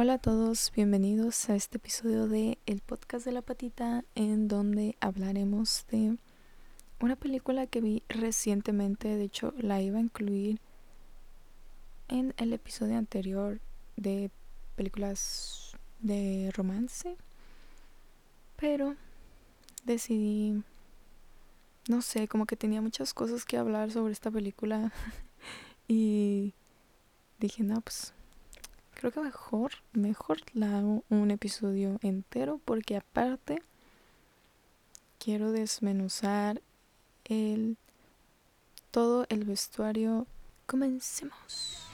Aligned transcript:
Hola 0.00 0.12
a 0.12 0.18
todos, 0.18 0.70
bienvenidos 0.76 1.50
a 1.50 1.56
este 1.56 1.78
episodio 1.78 2.28
de 2.28 2.56
El 2.66 2.82
podcast 2.82 3.24
de 3.26 3.32
la 3.32 3.42
patita 3.42 4.04
en 4.14 4.46
donde 4.46 4.96
hablaremos 5.00 5.86
de 5.90 6.16
una 7.00 7.16
película 7.16 7.66
que 7.66 7.80
vi 7.80 8.04
recientemente, 8.08 9.08
de 9.08 9.24
hecho 9.24 9.52
la 9.58 9.82
iba 9.82 9.98
a 9.98 10.00
incluir 10.00 10.60
en 12.06 12.32
el 12.36 12.52
episodio 12.52 12.96
anterior 12.96 13.60
de 13.96 14.30
películas 14.76 15.72
de 15.98 16.52
romance, 16.54 17.16
pero 18.54 18.94
decidí, 19.84 20.62
no 21.88 22.02
sé, 22.02 22.28
como 22.28 22.46
que 22.46 22.54
tenía 22.54 22.80
muchas 22.80 23.12
cosas 23.12 23.44
que 23.44 23.56
hablar 23.56 23.90
sobre 23.90 24.12
esta 24.12 24.30
película 24.30 24.92
y 25.88 26.54
dije, 27.40 27.64
no, 27.64 27.80
pues 27.80 28.14
creo 28.98 29.12
que 29.12 29.20
mejor, 29.20 29.70
mejor 29.92 30.38
la 30.54 30.78
hago 30.78 31.04
un 31.08 31.30
episodio 31.30 32.00
entero 32.02 32.60
porque 32.64 32.96
aparte 32.96 33.62
quiero 35.20 35.52
desmenuzar 35.52 36.60
el 37.24 37.76
todo 38.90 39.24
el 39.28 39.44
vestuario. 39.44 40.26
Comencemos. 40.66 41.87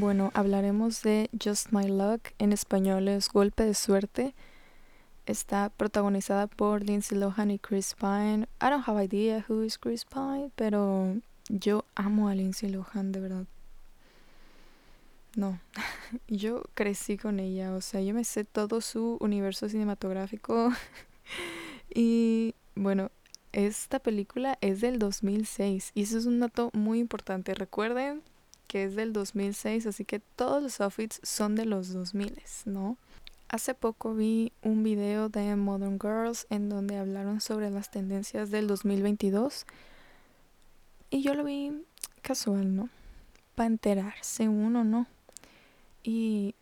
Bueno, 0.00 0.30
hablaremos 0.32 1.02
de 1.02 1.28
Just 1.44 1.72
My 1.72 1.86
Luck, 1.86 2.30
en 2.38 2.54
español 2.54 3.06
es 3.06 3.28
Golpe 3.28 3.66
de 3.66 3.74
Suerte. 3.74 4.34
Está 5.26 5.68
protagonizada 5.68 6.46
por 6.46 6.82
Lindsay 6.82 7.18
Lohan 7.18 7.50
y 7.50 7.58
Chris 7.58 7.94
Pine. 8.00 8.48
I 8.62 8.70
don't 8.70 8.88
have 8.88 9.04
idea 9.04 9.44
who 9.46 9.62
is 9.62 9.76
Chris 9.76 10.06
Pine, 10.06 10.52
pero 10.56 11.16
yo 11.50 11.84
amo 11.96 12.28
a 12.30 12.34
Lindsay 12.34 12.70
Lohan, 12.70 13.12
de 13.12 13.20
verdad. 13.20 13.44
No, 15.36 15.60
yo 16.28 16.62
crecí 16.72 17.18
con 17.18 17.38
ella, 17.38 17.74
o 17.74 17.82
sea, 17.82 18.00
yo 18.00 18.14
me 18.14 18.24
sé 18.24 18.44
todo 18.44 18.80
su 18.80 19.18
universo 19.20 19.68
cinematográfico. 19.68 20.72
y 21.94 22.54
bueno, 22.74 23.10
esta 23.52 23.98
película 23.98 24.56
es 24.62 24.80
del 24.80 24.98
2006 24.98 25.90
y 25.94 26.04
eso 26.04 26.16
es 26.16 26.24
un 26.24 26.40
dato 26.40 26.70
muy 26.72 27.00
importante. 27.00 27.52
Recuerden 27.52 28.22
que 28.70 28.84
es 28.84 28.94
del 28.94 29.12
2006, 29.12 29.84
así 29.86 30.04
que 30.04 30.20
todos 30.20 30.62
los 30.62 30.80
outfits 30.80 31.18
son 31.24 31.56
de 31.56 31.64
los 31.64 31.92
2000, 31.92 32.40
¿no? 32.66 32.96
Hace 33.48 33.74
poco 33.74 34.14
vi 34.14 34.52
un 34.62 34.84
video 34.84 35.28
de 35.28 35.56
Modern 35.56 35.98
Girls 35.98 36.46
en 36.50 36.68
donde 36.68 36.96
hablaron 36.96 37.40
sobre 37.40 37.68
las 37.68 37.90
tendencias 37.90 38.52
del 38.52 38.68
2022 38.68 39.66
y 41.10 41.22
yo 41.22 41.34
lo 41.34 41.42
vi 41.42 41.82
casual, 42.22 42.76
¿no? 42.76 42.88
Para 43.56 43.66
enterarse 43.66 44.48
uno, 44.48 44.84
¿no? 44.84 45.08
Y 46.04 46.54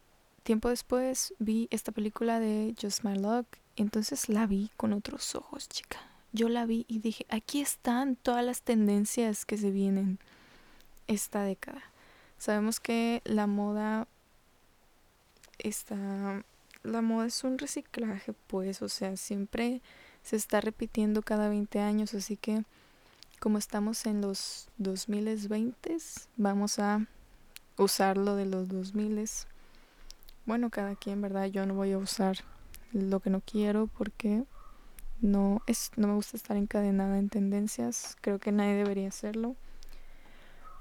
tiempo 0.44 0.70
después 0.70 1.34
vi 1.38 1.68
esta 1.70 1.92
película 1.92 2.40
de 2.40 2.74
Just 2.80 3.04
My 3.04 3.18
Luck, 3.18 3.46
entonces 3.76 4.30
la 4.30 4.46
vi 4.46 4.70
con 4.78 4.94
otros 4.94 5.34
ojos, 5.34 5.68
chica. 5.68 5.98
Yo 6.32 6.48
la 6.48 6.64
vi 6.64 6.86
y 6.88 7.00
dije, 7.00 7.26
aquí 7.28 7.60
están 7.60 8.16
todas 8.16 8.42
las 8.42 8.62
tendencias 8.62 9.44
que 9.44 9.58
se 9.58 9.70
vienen 9.70 10.18
esta 11.06 11.42
década. 11.42 11.82
Sabemos 12.38 12.80
que 12.80 13.22
la 13.24 13.46
moda 13.46 14.06
está 15.58 16.44
la 16.82 17.02
moda 17.02 17.26
es 17.26 17.44
un 17.44 17.58
reciclaje, 17.58 18.32
pues, 18.46 18.82
o 18.82 18.88
sea, 18.88 19.16
siempre 19.16 19.82
se 20.22 20.36
está 20.36 20.60
repitiendo 20.60 21.22
cada 21.22 21.48
20 21.48 21.80
años, 21.80 22.14
así 22.14 22.36
que 22.36 22.64
como 23.40 23.58
estamos 23.58 24.06
en 24.06 24.20
los 24.20 24.68
2020, 24.78 25.96
vamos 26.36 26.78
a 26.78 27.06
usar 27.76 28.16
lo 28.16 28.34
de 28.34 28.46
los 28.46 28.68
2000. 28.68 29.28
Bueno, 30.44 30.70
cada 30.70 30.96
quien, 30.96 31.20
¿verdad? 31.20 31.46
Yo 31.46 31.66
no 31.66 31.74
voy 31.74 31.92
a 31.92 31.98
usar 31.98 32.38
lo 32.92 33.20
que 33.20 33.30
no 33.30 33.40
quiero 33.40 33.86
porque 33.86 34.44
no 35.20 35.62
es 35.66 35.90
no 35.96 36.08
me 36.08 36.14
gusta 36.14 36.36
estar 36.36 36.56
encadenada 36.56 37.18
en 37.18 37.28
tendencias, 37.28 38.16
creo 38.20 38.38
que 38.38 38.50
nadie 38.50 38.74
debería 38.74 39.08
hacerlo. 39.08 39.56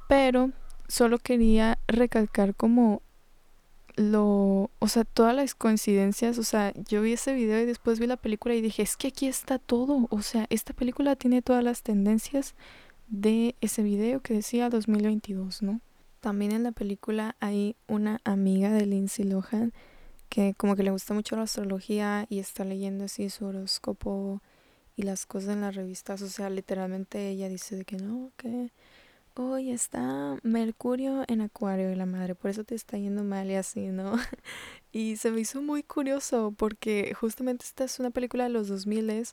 Pero 0.08 0.52
solo 0.88 1.20
quería 1.20 1.78
recalcar 1.88 2.56
como 2.56 3.02
lo, 3.98 4.70
o 4.80 4.88
sea, 4.88 5.04
todas 5.04 5.36
las 5.36 5.56
coincidencias, 5.56 6.38
o 6.38 6.44
sea, 6.44 6.72
yo 6.88 7.02
vi 7.02 7.14
ese 7.14 7.34
video 7.34 7.60
y 7.60 7.66
después 7.66 8.00
vi 8.00 8.06
la 8.06 8.16
película 8.16 8.54
y 8.54 8.62
dije, 8.62 8.84
es 8.84 8.96
que 8.96 9.08
aquí 9.08 9.28
está 9.28 9.58
todo, 9.58 10.08
o 10.12 10.22
sea, 10.22 10.46
esta 10.50 10.74
película 10.74 11.16
tiene 11.16 11.42
todas 11.42 11.64
las 11.64 11.82
tendencias 11.82 12.54
de 13.08 13.56
ese 13.60 13.82
video 13.82 14.22
que 14.22 14.36
decía 14.36 14.70
2022, 14.70 15.64
¿no? 15.64 15.82
También 16.20 16.52
en 16.52 16.64
la 16.64 16.72
película 16.72 17.36
hay 17.40 17.76
una 17.88 18.22
amiga 18.24 18.72
de 18.72 18.86
Lindsay 18.86 19.26
Lohan 19.26 19.74
que 20.30 20.54
como 20.56 20.76
que 20.76 20.84
le 20.84 20.92
gusta 20.92 21.14
mucho 21.14 21.36
la 21.36 21.44
astrología 21.44 22.28
y 22.30 22.40
está 22.40 22.66
leyendo 22.66 23.06
así 23.06 23.30
su 23.30 23.46
horóscopo 23.46 24.42
y 24.96 25.04
las 25.04 25.26
cosas 25.26 25.52
en 25.52 25.62
las 25.62 25.76
revistas, 25.76 26.22
o 26.22 26.28
sea, 26.28 26.50
literalmente 26.50 27.30
ella 27.30 27.50
dice 27.50 27.76
de 27.76 27.86
que 27.86 27.98
no, 27.98 28.32
que 28.38 28.72
hoy 29.40 29.72
está 29.72 30.38
Mercurio 30.44 31.24
en 31.28 31.42
Acuario 31.42 31.92
y 31.92 31.96
la 31.96 32.06
madre, 32.06 32.36
por 32.36 32.52
eso 32.52 32.64
te 32.64 32.76
está 32.76 32.98
yendo 32.98 33.24
mal 33.24 33.50
y 33.50 33.56
así, 33.56 33.88
¿no? 33.88 34.14
y 34.92 35.18
se 35.18 35.32
me 35.32 35.42
hizo 35.42 35.62
muy 35.62 35.84
curioso 35.84 36.54
porque 36.58 37.14
justamente 37.14 37.66
esta 37.66 37.84
es 37.84 38.00
una 38.00 38.12
película 38.12 38.46
de 38.46 38.50
los 38.50 38.68
2000 38.68 39.28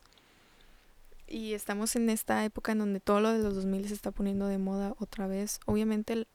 y 1.27 1.53
estamos 1.53 1.95
en 1.95 2.09
esta 2.09 2.45
época 2.45 2.71
en 2.71 2.79
donde 2.79 2.99
todo 2.99 3.19
lo 3.19 3.31
de 3.31 3.39
los 3.39 3.55
2000 3.55 3.87
se 3.87 3.93
está 3.93 4.11
poniendo 4.11 4.47
de 4.47 4.57
moda 4.57 4.95
otra 4.99 5.27
vez. 5.27 5.59
Obviamente, 5.65 6.27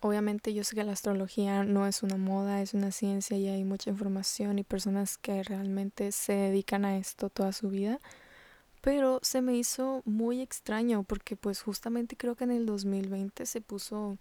obviamente 0.00 0.52
yo 0.52 0.62
sé 0.62 0.74
que 0.74 0.84
la 0.84 0.92
astrología 0.92 1.64
no 1.64 1.86
es 1.86 2.02
una 2.02 2.16
moda, 2.16 2.60
es 2.60 2.74
una 2.74 2.90
ciencia 2.90 3.36
y 3.36 3.48
hay 3.48 3.64
mucha 3.64 3.90
información 3.90 4.58
y 4.58 4.64
personas 4.64 5.16
que 5.16 5.42
realmente 5.42 6.12
se 6.12 6.34
dedican 6.34 6.84
a 6.84 6.98
esto 6.98 7.30
toda 7.30 7.52
su 7.52 7.70
vida 7.70 8.00
pero 8.80 9.20
se 9.22 9.42
me 9.42 9.56
hizo 9.56 10.02
muy 10.04 10.40
extraño 10.40 11.02
porque 11.02 11.36
pues 11.36 11.62
justamente 11.62 12.16
creo 12.16 12.34
que 12.36 12.44
en 12.44 12.52
el 12.52 12.66
2020 12.66 13.46
se 13.46 13.60
puso 13.60 14.18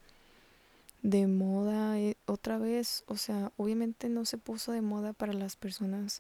de 1.02 1.28
moda 1.28 2.00
eh, 2.00 2.18
otra 2.26 2.58
vez. 2.58 3.04
O 3.08 3.16
sea, 3.16 3.52
obviamente 3.58 4.10
no 4.10 4.26
se 4.26 4.38
puso 4.38 4.72
de 4.72 4.82
moda 4.82 5.14
para 5.14 5.34
las 5.34 5.56
personas 5.56 6.20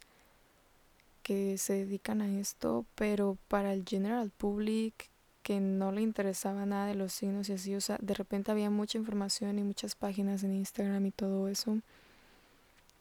que 1.23 1.57
se 1.57 1.73
dedican 1.73 2.21
a 2.21 2.39
esto, 2.39 2.85
pero 2.93 3.37
para 3.47 3.73
el 3.73 3.83
general 3.83 4.31
public 4.37 5.09
que 5.41 5.59
no 5.59 5.91
le 5.91 6.01
interesaba 6.01 6.65
nada 6.65 6.87
de 6.87 6.95
los 6.95 7.13
signos 7.13 7.49
y 7.49 7.53
así, 7.53 7.75
o 7.75 7.81
sea, 7.81 7.97
de 8.01 8.15
repente 8.15 8.51
había 8.51 8.69
mucha 8.69 8.97
información 8.97 9.59
y 9.59 9.63
muchas 9.63 9.95
páginas 9.95 10.43
en 10.43 10.53
Instagram 10.53 11.05
y 11.05 11.11
todo 11.11 11.47
eso. 11.47 11.79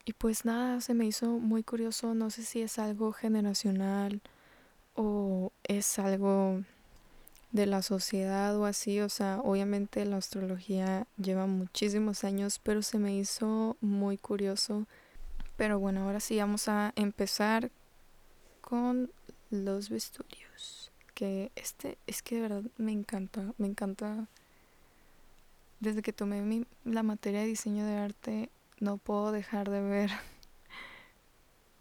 Y 0.07 0.13
pues 0.13 0.45
nada, 0.45 0.81
se 0.81 0.95
me 0.95 1.07
hizo 1.07 1.39
muy 1.39 1.63
curioso, 1.63 2.15
no 2.15 2.31
sé 2.31 2.45
si 2.45 2.61
es 2.63 2.79
algo 2.79 3.13
generacional 3.13 4.21
o 4.95 5.53
es 5.65 5.99
algo 5.99 6.63
de 7.55 7.67
la 7.67 7.83
sociedad 7.83 8.57
o 8.59 8.67
así, 8.67 9.01
o 9.01 9.09
sea, 9.09 9.41
obviamente 9.45 10.05
la 10.05 10.17
astrología 10.17 11.07
lleva 11.17 11.47
muchísimos 11.47 12.25
años, 12.25 12.59
pero 12.59 12.83
se 12.83 12.99
me 12.99 13.15
hizo 13.15 13.77
muy 13.81 14.19
curioso. 14.19 14.87
Pero 15.57 15.79
bueno, 15.79 16.03
ahora 16.03 16.19
sí 16.19 16.37
vamos 16.37 16.67
a 16.67 16.93
empezar 16.97 17.71
con 18.61 19.11
los 19.51 19.89
vestuarios. 19.89 20.91
Que 21.15 21.53
este 21.55 21.97
es 22.09 22.23
que 22.23 22.35
de 22.35 22.41
verdad 22.41 22.63
me 22.77 22.91
encanta, 22.91 23.55
me 23.57 23.69
encanta. 23.69 24.27
Desde 25.79 26.03
que 26.03 26.13
tomé 26.13 26.41
mi, 26.43 26.67
la 26.85 27.05
materia 27.05 27.41
de 27.41 27.47
diseño 27.47 27.87
de 27.87 27.99
arte, 27.99 28.51
no 28.81 28.97
puedo 28.97 29.31
dejar 29.31 29.71
de 29.71 29.81
ver 29.81 30.11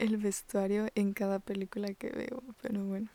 el 0.03 0.18
vestuario 0.18 0.88
en 0.96 1.14
cada 1.14 1.40
película 1.40 1.94
que 1.94 2.09
veo, 2.09 2.44
pero 2.61 2.84
bueno. 2.84 3.08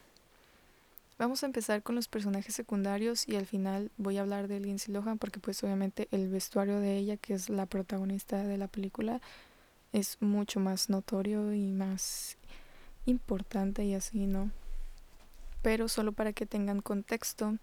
Vamos 1.19 1.43
a 1.43 1.47
empezar 1.47 1.83
con 1.83 1.97
los 1.97 2.09
personajes 2.09 2.55
secundarios 2.55 3.29
y 3.29 3.37
al 3.37 3.45
final 3.45 3.91
voy 3.99 4.17
a 4.17 4.23
hablar 4.23 4.49
de 4.49 4.61
Lindsay 4.61 4.95
Lohan 4.95 5.19
porque 5.19 5.39
pues 5.39 5.63
obviamente 5.63 6.09
el 6.13 6.29
vestuario 6.31 6.81
de 6.81 6.97
ella, 6.97 7.17
que 7.19 7.35
es 7.35 7.51
la 7.51 7.67
protagonista 7.67 8.43
de 8.43 8.57
la 8.57 8.69
película, 8.69 9.21
es 9.93 10.17
mucho 10.21 10.61
más 10.61 10.89
notorio 10.89 11.53
y 11.53 11.73
más 11.73 12.39
importante 13.05 13.85
y 13.85 13.95
así, 13.95 14.27
¿no? 14.27 14.51
Pero 15.61 15.89
solo 15.89 16.13
para 16.13 16.33
que 16.33 16.47
tengan 16.47 16.81
contexto, 16.81 17.59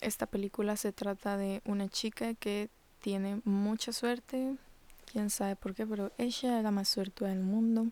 esta 0.00 0.26
película 0.26 0.76
se 0.76 0.92
trata 0.92 1.36
de 1.36 1.60
una 1.64 1.88
chica 1.88 2.34
que 2.34 2.68
tiene 3.00 3.40
mucha 3.44 3.92
suerte, 3.92 4.56
quién 5.10 5.30
sabe 5.30 5.56
por 5.56 5.74
qué, 5.74 5.86
pero 5.86 6.12
ella 6.18 6.58
es 6.58 6.62
la 6.62 6.70
más 6.70 6.88
suerte 6.88 7.24
del 7.24 7.40
mundo 7.40 7.90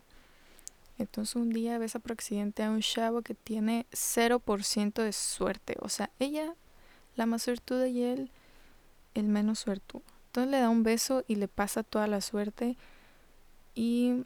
entonces 0.99 1.35
un 1.35 1.49
día 1.49 1.77
ves 1.77 1.93
por 1.93 2.11
accidente 2.11 2.63
a 2.63 2.71
un 2.71 2.81
chavo 2.81 3.21
que 3.21 3.33
tiene 3.33 3.85
0% 3.91 5.01
de 5.01 5.13
suerte. 5.13 5.75
O 5.79 5.89
sea, 5.89 6.11
ella 6.19 6.53
la 7.15 7.25
más 7.25 7.43
suertuda 7.43 7.87
y 7.87 8.03
él 8.03 8.31
el 9.15 9.27
menos 9.27 9.59
suertudo. 9.59 10.03
Entonces 10.27 10.51
le 10.51 10.59
da 10.59 10.69
un 10.69 10.83
beso 10.83 11.23
y 11.27 11.35
le 11.35 11.47
pasa 11.47 11.83
toda 11.83 12.07
la 12.07 12.21
suerte. 12.21 12.77
Y 13.75 14.25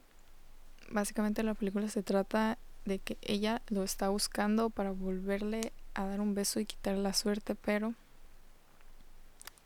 básicamente 0.89 1.43
la 1.43 1.53
película 1.53 1.87
se 1.89 2.03
trata 2.03 2.57
de 2.85 2.99
que 2.99 3.17
ella 3.21 3.61
lo 3.67 3.83
está 3.83 4.09
buscando 4.09 4.69
para 4.69 4.91
volverle 4.91 5.71
a 5.93 6.05
dar 6.05 6.21
un 6.21 6.33
beso 6.33 6.59
y 6.59 6.65
quitarle 6.65 7.01
la 7.01 7.13
suerte, 7.13 7.55
pero 7.55 7.93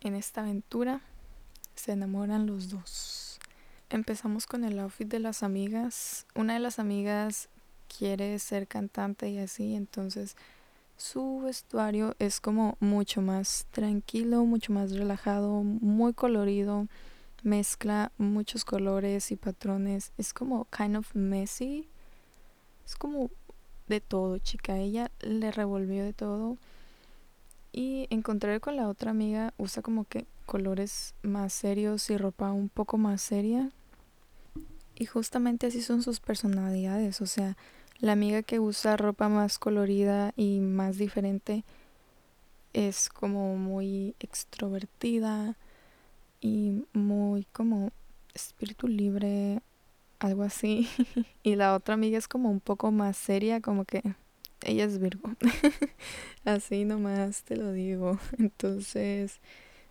en 0.02 0.14
esta 0.14 0.42
aventura 0.42 1.02
se 1.76 1.94
enamoran 1.94 2.46
los 2.46 2.70
dos. 2.70 3.17
Empezamos 3.90 4.48
con 4.48 4.66
el 4.66 4.80
outfit 4.80 5.08
de 5.08 5.20
las 5.20 5.44
amigas. 5.44 6.26
Una 6.36 6.56
de 6.56 6.60
las 6.60 6.78
amigas 6.78 7.48
quiere 7.88 8.38
ser 8.40 8.68
cantante 8.68 9.30
y 9.30 9.38
así, 9.38 9.76
entonces 9.76 10.36
su 10.98 11.40
vestuario 11.40 12.14
es 12.20 12.42
como 12.42 12.76
mucho 12.82 13.22
más 13.22 13.66
tranquilo, 13.72 14.44
mucho 14.44 14.74
más 14.74 14.92
relajado, 14.92 15.64
muy 15.64 16.14
colorido, 16.14 16.88
mezcla 17.44 18.12
muchos 18.18 18.66
colores 18.66 19.32
y 19.32 19.38
patrones, 19.38 20.12
es 20.18 20.34
como 20.34 20.66
kind 20.66 20.98
of 20.98 21.16
messy, 21.16 21.88
es 22.86 22.98
como 22.98 23.32
de 23.88 24.02
todo, 24.02 24.38
chica, 24.40 24.78
ella 24.78 25.12
le 25.22 25.50
revolvió 25.50 26.04
de 26.04 26.12
todo 26.12 26.58
y 27.72 28.08
encontré 28.10 28.60
con 28.60 28.76
la 28.76 28.90
otra 28.90 29.12
amiga 29.12 29.54
usa 29.58 29.82
como 29.82 30.04
que 30.04 30.26
colores 30.46 31.14
más 31.22 31.54
serios 31.54 32.10
y 32.10 32.18
ropa 32.18 32.52
un 32.52 32.68
poco 32.68 32.98
más 32.98 33.22
seria. 33.22 33.72
Y 35.00 35.06
justamente 35.06 35.68
así 35.68 35.82
son 35.82 36.02
sus 36.02 36.20
personalidades, 36.20 37.22
o 37.22 37.28
sea, 37.28 37.56
la 38.00 38.14
amiga 38.14 38.42
que 38.42 38.60
usa 38.60 38.98
ropa 38.98 39.30
más 39.30 39.60
colorida 39.60 40.34
y 40.36 40.60
más 40.60 40.98
diferente 40.98 41.64
es 42.74 43.10
como 43.10 43.56
muy 43.58 44.16
extrovertida 44.20 45.56
y 46.42 46.84
muy 46.94 47.46
como 47.52 47.92
espíritu 48.34 48.88
libre, 48.88 49.62
algo 50.20 50.44
así. 50.44 50.88
y 51.44 51.56
la 51.56 51.76
otra 51.76 51.96
amiga 51.96 52.18
es 52.18 52.28
como 52.28 52.50
un 52.50 52.60
poco 52.60 52.92
más 52.92 53.18
seria, 53.18 53.62
como 53.62 53.86
que 53.86 54.02
ella 54.64 54.86
es 54.86 55.00
Virgo. 55.00 55.32
así 56.46 56.86
nomás 56.86 57.44
te 57.44 57.56
lo 57.56 57.72
digo. 57.72 58.20
Entonces, 58.38 59.40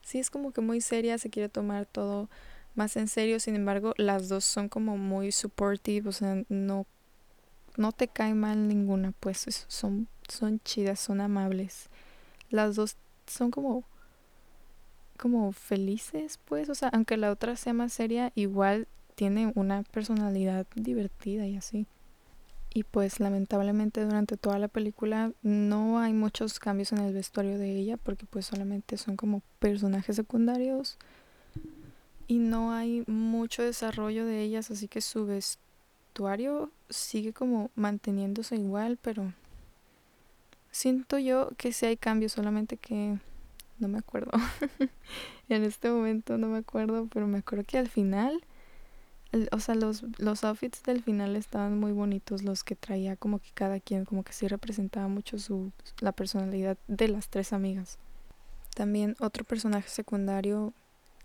sí 0.03 0.19
es 0.19 0.31
como 0.31 0.53
que 0.53 0.61
muy 0.61 0.81
seria, 0.81 1.19
se 1.19 1.31
quiere 1.31 1.49
tomar 1.49 1.87
todo 1.87 2.29
más 2.77 2.97
en 2.97 3.09
serio, 3.09 3.41
sin 3.41 3.57
embargo, 3.57 3.95
las 3.97 4.29
dos 4.29 4.45
son 4.45 4.69
como 4.69 4.97
muy 4.97 5.33
supportive, 5.33 6.09
o 6.09 6.13
sea, 6.13 6.43
no 6.49 6.87
no 7.77 7.93
te 7.93 8.09
cae 8.09 8.35
mal 8.35 8.69
ninguna, 8.69 9.13
pues 9.21 9.67
son, 9.69 10.09
son 10.29 10.61
chidas, 10.61 10.99
son 11.01 11.21
amables. 11.21 11.89
Las 12.51 12.77
dos 12.77 12.97
son 13.27 13.51
como 13.51 13.85
como 15.19 15.53
felices, 15.53 16.39
pues, 16.45 16.69
o 16.69 16.75
sea, 16.75 16.91
aunque 16.91 17.17
la 17.17 17.31
otra 17.31 17.57
sea 17.57 17.73
más 17.73 17.93
seria, 17.95 18.33
igual 18.35 18.87
tiene 19.15 19.51
una 19.55 19.83
personalidad 19.83 20.67
divertida 20.75 21.47
y 21.47 21.57
así. 21.57 21.87
Y 22.75 22.85
pues 22.85 23.21
lamentablemente 23.21 24.05
durante 24.05 24.37
toda 24.37 24.59
la 24.59 24.69
película 24.69 25.33
no 25.43 25.99
hay 25.99 26.13
muchos 26.13 26.59
cambios 26.59 26.93
en 26.93 26.99
el 26.99 27.15
vestuario 27.15 27.59
de 27.59 27.75
ella 27.75 27.97
porque 27.97 28.27
pues 28.27 28.45
solamente 28.45 28.99
son 28.99 29.17
como 29.17 29.41
personajes 29.59 30.17
secundarios 30.17 30.99
y 32.29 32.39
no 32.39 32.73
hay 32.73 33.05
mucho 33.07 33.63
desarrollo 33.63 34.27
de 34.27 34.43
ellas, 34.43 34.71
así 34.71 34.89
que 34.89 35.01
su 35.01 35.27
vestuario 35.27 36.71
sigue 36.91 37.33
como 37.33 37.71
manteniéndose 37.75 38.57
igual, 38.57 38.99
pero 39.01 39.33
siento 40.71 41.19
yo 41.19 41.51
que 41.57 41.73
sí 41.73 41.87
hay 41.87 41.97
cambios, 41.97 42.33
solamente 42.33 42.77
que 42.77 43.19
no 43.79 43.89
me 43.89 43.99
acuerdo. 43.99 44.33
en 45.49 45.65
este 45.65 45.91
momento 45.91 46.39
no 46.39 46.49
me 46.49 46.59
acuerdo, 46.59 47.09
pero 47.13 47.27
me 47.27 47.39
acuerdo 47.39 47.65
que 47.65 47.79
al 47.79 47.89
final, 47.89 48.43
o 49.53 49.61
sea, 49.61 49.75
los, 49.75 50.05
los 50.19 50.45
outfits 50.45 50.83
del 50.83 51.03
final 51.03 51.37
estaban 51.37 51.79
muy 51.79 51.93
bonitos, 51.93 52.43
los 52.43 52.65
que 52.65 52.75
traía 52.75 53.17
como 53.17 53.39
que 53.39 53.51
cada 53.55 53.81
quien, 53.81 54.05
como 54.05 54.23
que 54.25 54.33
sí 54.33 54.49
representaba 54.49 55.09
mucho 55.09 55.39
su, 55.39 55.71
la 56.01 56.13
personalidad 56.13 56.77
de 56.89 57.09
las 57.09 57.29
tres 57.29 57.53
amigas. 57.53 57.99
También 58.75 59.17
otro 59.21 59.45
personaje 59.45 59.89
secundario 59.89 60.75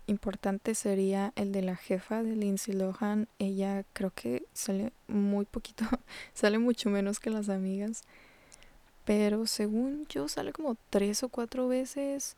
importante 0.06 0.74
sería 0.74 1.32
el 1.36 1.52
de 1.52 1.62
la 1.62 1.76
jefa 1.76 2.22
de 2.22 2.36
Lindsay 2.36 2.74
Lohan. 2.74 3.28
Ella 3.38 3.84
creo 3.92 4.12
que 4.14 4.44
sale 4.52 4.92
muy 5.08 5.44
poquito, 5.44 5.84
sale 6.34 6.58
mucho 6.58 6.90
menos 6.90 7.20
que 7.20 7.30
las 7.30 7.48
amigas. 7.48 8.02
Pero 9.04 9.46
según 9.46 10.06
yo 10.08 10.28
sale 10.28 10.52
como 10.52 10.76
tres 10.90 11.22
o 11.22 11.28
cuatro 11.28 11.68
veces. 11.68 12.36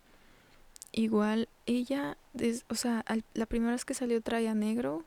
Igual 0.92 1.48
ella, 1.66 2.16
o 2.68 2.74
sea, 2.74 3.04
la 3.34 3.46
primera 3.46 3.72
vez 3.72 3.84
que 3.84 3.94
salió 3.94 4.20
traía 4.20 4.54
negro. 4.54 5.04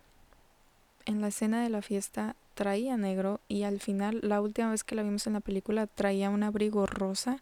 En 1.06 1.22
la 1.22 1.30
escena 1.30 1.64
de 1.64 1.70
la 1.70 1.82
fiesta 1.82 2.36
traía 2.54 2.98
negro. 2.98 3.40
Y 3.48 3.64
al 3.64 3.80
final, 3.80 4.20
la 4.22 4.42
última 4.42 4.72
vez 4.72 4.84
que 4.84 4.96
la 4.96 5.04
vimos 5.04 5.26
en 5.28 5.34
la 5.34 5.40
película, 5.40 5.88
traía 5.88 6.30
un 6.30 6.44
abrigo 6.44 6.86
rosa. 6.86 7.42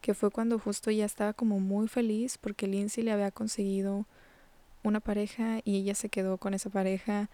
Que 0.00 0.14
fue 0.14 0.30
cuando 0.30 0.58
justo 0.58 0.90
ya 0.90 1.04
estaba 1.04 1.32
como 1.32 1.60
muy 1.60 1.88
feliz 1.88 2.36
porque 2.38 2.66
Lindsay 2.66 3.04
le 3.04 3.12
había 3.12 3.30
conseguido 3.30 4.06
una 4.82 5.00
pareja 5.00 5.60
y 5.64 5.76
ella 5.76 5.94
se 5.94 6.08
quedó 6.08 6.38
con 6.38 6.54
esa 6.54 6.70
pareja 6.70 7.28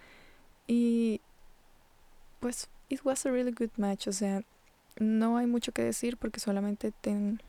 y 0.66 1.20
pues 2.40 2.68
it 2.88 3.00
was 3.04 3.24
a 3.26 3.30
really 3.30 3.52
good 3.52 3.70
match, 3.76 4.08
o 4.08 4.12
sea, 4.12 4.42
no 4.98 5.36
hay 5.36 5.46
mucho 5.46 5.72
que 5.72 5.82
decir 5.82 6.16
porque 6.16 6.40
solamente 6.40 6.92
ten 6.92 7.40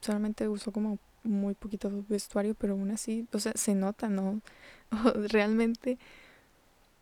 solamente 0.00 0.48
usó 0.48 0.72
como 0.72 0.98
muy 1.24 1.54
poquito 1.54 1.90
vestuario, 2.08 2.54
pero 2.54 2.74
aún 2.74 2.90
así, 2.90 3.26
o 3.32 3.38
sea, 3.38 3.52
se 3.54 3.74
nota, 3.74 4.08
¿no? 4.08 4.40
Realmente 5.28 5.98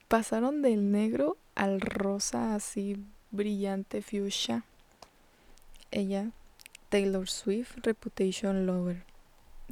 pasaron 0.08 0.62
del 0.62 0.90
negro 0.90 1.36
al 1.54 1.80
rosa 1.80 2.54
así 2.54 2.96
brillante 3.30 4.00
fuchsia. 4.02 4.64
Ella, 5.90 6.30
Taylor 6.88 7.28
Swift, 7.28 7.76
Reputation 7.82 8.66
Lover. 8.66 9.13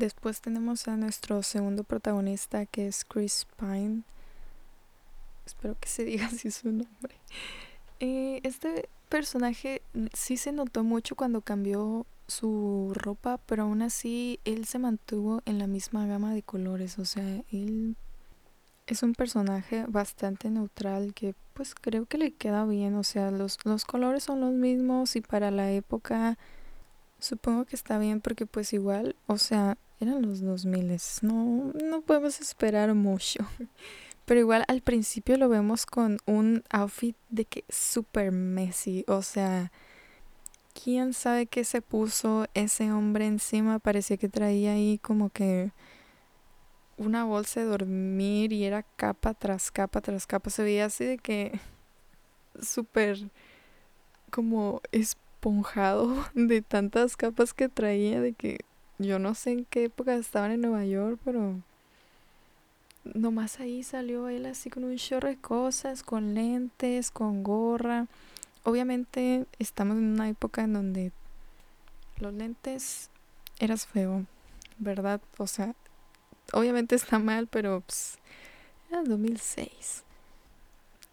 Después 0.02 0.40
tenemos 0.40 0.88
a 0.88 0.96
nuestro 0.96 1.44
segundo 1.44 1.84
protagonista 1.84 2.66
que 2.66 2.88
es 2.88 3.04
Chris 3.04 3.46
Pine. 3.56 4.02
Espero 5.46 5.76
que 5.78 5.88
se 5.88 6.02
diga 6.02 6.26
así 6.32 6.50
su 6.50 6.72
nombre. 6.72 7.14
Eh, 8.00 8.40
este 8.42 8.88
personaje 9.08 9.80
sí 10.12 10.36
se 10.36 10.50
notó 10.50 10.82
mucho 10.82 11.14
cuando 11.14 11.40
cambió 11.40 12.04
su 12.26 12.90
ropa, 12.96 13.38
pero 13.46 13.62
aún 13.62 13.80
así 13.80 14.40
él 14.44 14.64
se 14.64 14.80
mantuvo 14.80 15.40
en 15.44 15.60
la 15.60 15.68
misma 15.68 16.04
gama 16.04 16.34
de 16.34 16.42
colores. 16.42 16.98
O 16.98 17.04
sea, 17.04 17.44
él 17.52 17.94
es 18.88 19.04
un 19.04 19.12
personaje 19.14 19.84
bastante 19.86 20.50
neutral 20.50 21.14
que 21.14 21.36
pues 21.54 21.76
creo 21.76 22.06
que 22.06 22.18
le 22.18 22.32
queda 22.32 22.64
bien. 22.64 22.96
O 22.96 23.04
sea, 23.04 23.30
los, 23.30 23.56
los 23.62 23.84
colores 23.84 24.24
son 24.24 24.40
los 24.40 24.52
mismos 24.52 25.14
y 25.14 25.20
para 25.20 25.52
la 25.52 25.70
época 25.70 26.36
Supongo 27.22 27.66
que 27.66 27.76
está 27.76 27.98
bien 27.98 28.20
porque 28.20 28.46
pues 28.46 28.72
igual, 28.72 29.14
o 29.28 29.38
sea, 29.38 29.78
eran 30.02 30.22
los 30.22 30.40
2000, 30.40 30.98
no, 31.22 31.72
no 31.82 32.02
podemos 32.02 32.40
esperar 32.40 32.94
mucho. 32.94 33.46
Pero 34.24 34.40
igual 34.40 34.64
al 34.68 34.82
principio 34.82 35.36
lo 35.36 35.48
vemos 35.48 35.84
con 35.84 36.18
un 36.26 36.62
outfit 36.70 37.16
de 37.28 37.44
que 37.44 37.64
super 37.68 38.30
messy, 38.30 39.04
o 39.08 39.20
sea, 39.22 39.72
quién 40.80 41.12
sabe 41.12 41.46
qué 41.46 41.64
se 41.64 41.82
puso 41.82 42.46
ese 42.54 42.92
hombre 42.92 43.26
encima, 43.26 43.80
parecía 43.80 44.16
que 44.16 44.28
traía 44.28 44.72
ahí 44.72 44.98
como 45.02 45.30
que 45.30 45.72
una 46.96 47.24
bolsa 47.24 47.60
de 47.60 47.66
dormir 47.66 48.52
y 48.52 48.64
era 48.64 48.84
capa 48.84 49.34
tras 49.34 49.72
capa 49.72 50.00
tras 50.00 50.26
capa, 50.26 50.50
se 50.50 50.62
veía 50.62 50.86
así 50.86 51.04
de 51.04 51.18
que 51.18 51.58
súper 52.62 53.18
como 54.30 54.80
es 54.92 55.16
esponjado 55.42 56.24
de 56.34 56.62
tantas 56.62 57.16
capas 57.16 57.52
que 57.52 57.68
traía, 57.68 58.20
de 58.20 58.32
que 58.32 58.60
yo 59.02 59.18
no 59.18 59.34
sé 59.34 59.52
en 59.52 59.64
qué 59.64 59.84
época 59.84 60.14
estaban 60.14 60.52
en 60.52 60.60
Nueva 60.60 60.84
York, 60.84 61.20
pero 61.24 61.56
nomás 63.04 63.60
ahí 63.60 63.82
salió 63.82 64.28
él 64.28 64.46
así 64.46 64.70
con 64.70 64.84
un 64.84 64.96
chorro 64.96 65.28
de 65.28 65.36
cosas, 65.36 66.02
con 66.02 66.34
lentes, 66.34 67.10
con 67.10 67.42
gorra. 67.42 68.06
Obviamente 68.64 69.46
estamos 69.58 69.96
en 69.96 70.04
una 70.04 70.28
época 70.28 70.62
en 70.62 70.72
donde 70.72 71.12
los 72.18 72.32
lentes 72.32 73.10
eras 73.58 73.86
feo, 73.86 74.24
¿verdad? 74.78 75.20
O 75.38 75.46
sea, 75.46 75.74
obviamente 76.52 76.94
está 76.94 77.18
mal, 77.18 77.46
pero 77.46 77.80
pues, 77.80 78.18
era 78.90 79.02
2006. 79.02 80.04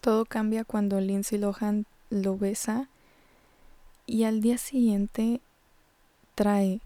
Todo 0.02 0.26
cambia 0.26 0.64
cuando 0.64 1.02
Lindsay 1.02 1.40
Lohan 1.40 1.86
lo 2.10 2.38
besa 2.38 2.88
y 4.06 4.24
al 4.24 4.42
día 4.42 4.58
siguiente 4.58 5.42
trae 6.36 6.82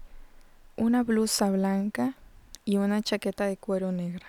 una 0.76 1.02
blusa 1.02 1.50
blanca 1.50 2.14
y 2.64 2.78
una 2.78 3.02
chaqueta 3.02 3.46
de 3.46 3.56
cuero 3.56 3.92
negra. 3.92 4.26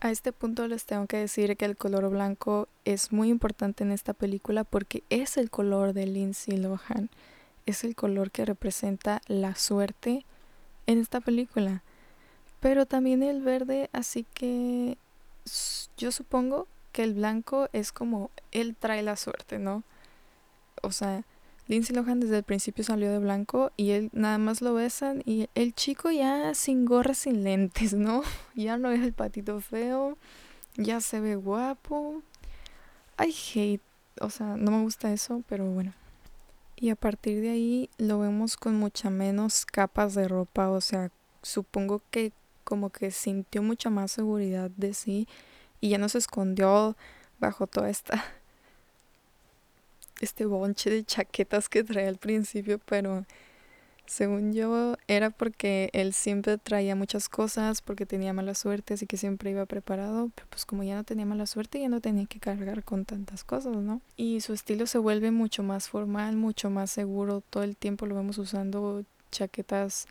A 0.00 0.10
este 0.10 0.32
punto 0.32 0.66
les 0.66 0.84
tengo 0.84 1.06
que 1.06 1.18
decir 1.18 1.56
que 1.56 1.64
el 1.64 1.76
color 1.76 2.10
blanco 2.10 2.66
es 2.84 3.12
muy 3.12 3.28
importante 3.28 3.84
en 3.84 3.92
esta 3.92 4.14
película 4.14 4.64
porque 4.64 5.04
es 5.10 5.36
el 5.36 5.48
color 5.48 5.92
de 5.92 6.06
Lindsay 6.06 6.56
Lohan. 6.56 7.08
Es 7.66 7.84
el 7.84 7.94
color 7.94 8.32
que 8.32 8.44
representa 8.44 9.20
la 9.28 9.54
suerte 9.54 10.24
en 10.88 10.98
esta 10.98 11.20
película. 11.20 11.82
Pero 12.58 12.86
también 12.86 13.22
el 13.22 13.42
verde, 13.42 13.90
así 13.92 14.26
que 14.34 14.98
yo 15.96 16.10
supongo 16.10 16.66
que 16.90 17.04
el 17.04 17.14
blanco 17.14 17.68
es 17.72 17.92
como 17.92 18.30
él 18.50 18.74
trae 18.78 19.02
la 19.02 19.16
suerte, 19.16 19.58
¿no? 19.58 19.84
O 20.82 20.90
sea, 20.90 21.22
Lindsay 21.68 21.94
Lohan 21.94 22.20
desde 22.20 22.38
el 22.38 22.42
principio 22.42 22.82
salió 22.82 23.10
de 23.10 23.18
blanco 23.18 23.70
y 23.76 23.90
él 23.90 24.10
nada 24.12 24.38
más 24.38 24.60
lo 24.62 24.74
besan 24.74 25.22
y 25.24 25.48
el 25.54 25.74
chico 25.74 26.10
ya 26.10 26.54
sin 26.54 26.84
gorra, 26.84 27.14
sin 27.14 27.44
lentes, 27.44 27.94
¿no? 27.94 28.22
Ya 28.54 28.76
no 28.76 28.90
es 28.90 29.00
el 29.02 29.12
patito 29.12 29.60
feo, 29.60 30.18
ya 30.76 31.00
se 31.00 31.20
ve 31.20 31.36
guapo. 31.36 32.22
I 33.18 33.32
hate, 33.54 33.82
o 34.20 34.30
sea, 34.30 34.56
no 34.56 34.70
me 34.72 34.82
gusta 34.82 35.12
eso, 35.12 35.42
pero 35.48 35.64
bueno. 35.64 35.94
Y 36.76 36.90
a 36.90 36.96
partir 36.96 37.40
de 37.40 37.50
ahí 37.50 37.90
lo 37.96 38.18
vemos 38.18 38.56
con 38.56 38.74
mucha 38.76 39.08
menos 39.08 39.64
capas 39.64 40.14
de 40.14 40.26
ropa, 40.26 40.68
o 40.70 40.80
sea, 40.80 41.10
supongo 41.42 42.02
que 42.10 42.32
como 42.64 42.90
que 42.90 43.10
sintió 43.10 43.62
mucha 43.62 43.90
más 43.90 44.12
seguridad 44.12 44.70
de 44.76 44.94
sí 44.94 45.28
y 45.80 45.90
ya 45.90 45.98
no 45.98 46.08
se 46.08 46.18
escondió 46.18 46.96
bajo 47.38 47.66
toda 47.66 47.90
esta 47.90 48.24
este 50.22 50.46
bonche 50.46 50.90
de 50.90 51.04
chaquetas 51.04 51.68
que 51.68 51.84
traía 51.84 52.08
al 52.08 52.16
principio, 52.16 52.78
pero 52.78 53.24
según 54.06 54.52
yo 54.52 54.96
era 55.08 55.30
porque 55.30 55.90
él 55.92 56.12
siempre 56.12 56.58
traía 56.58 56.94
muchas 56.96 57.28
cosas, 57.28 57.82
porque 57.82 58.06
tenía 58.06 58.32
mala 58.32 58.54
suerte, 58.54 58.94
así 58.94 59.06
que 59.06 59.16
siempre 59.16 59.50
iba 59.50 59.64
preparado, 59.66 60.30
pero 60.34 60.46
pues 60.50 60.66
como 60.66 60.82
ya 60.82 60.94
no 60.96 61.04
tenía 61.04 61.24
mala 61.24 61.46
suerte, 61.46 61.80
ya 61.80 61.88
no 61.88 62.00
tenía 62.00 62.26
que 62.26 62.40
cargar 62.40 62.84
con 62.84 63.04
tantas 63.04 63.44
cosas, 63.44 63.76
¿no? 63.76 64.00
Y 64.16 64.40
su 64.40 64.52
estilo 64.52 64.86
se 64.86 64.98
vuelve 64.98 65.30
mucho 65.30 65.62
más 65.62 65.88
formal, 65.88 66.36
mucho 66.36 66.68
más 66.68 66.90
seguro, 66.90 67.42
todo 67.48 67.62
el 67.62 67.76
tiempo 67.76 68.06
lo 68.06 68.14
vemos 68.14 68.38
usando 68.38 69.04
chaquetas 69.30 70.06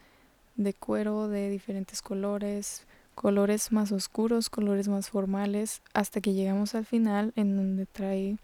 de 0.56 0.74
cuero 0.74 1.27
de 1.27 1.50
diferentes 1.50 2.01
colores, 2.01 2.88
colores 3.13 3.72
más 3.72 3.91
oscuros, 3.91 4.50
colores 4.50 4.88
más 4.88 5.10
formales, 5.10 5.82
hasta 5.94 6.22
que 6.22 6.34
llegamos 6.34 6.75
al 6.75 6.86
final 6.86 7.34
en 7.36 7.56
donde 7.56 7.86
trae 7.86 8.38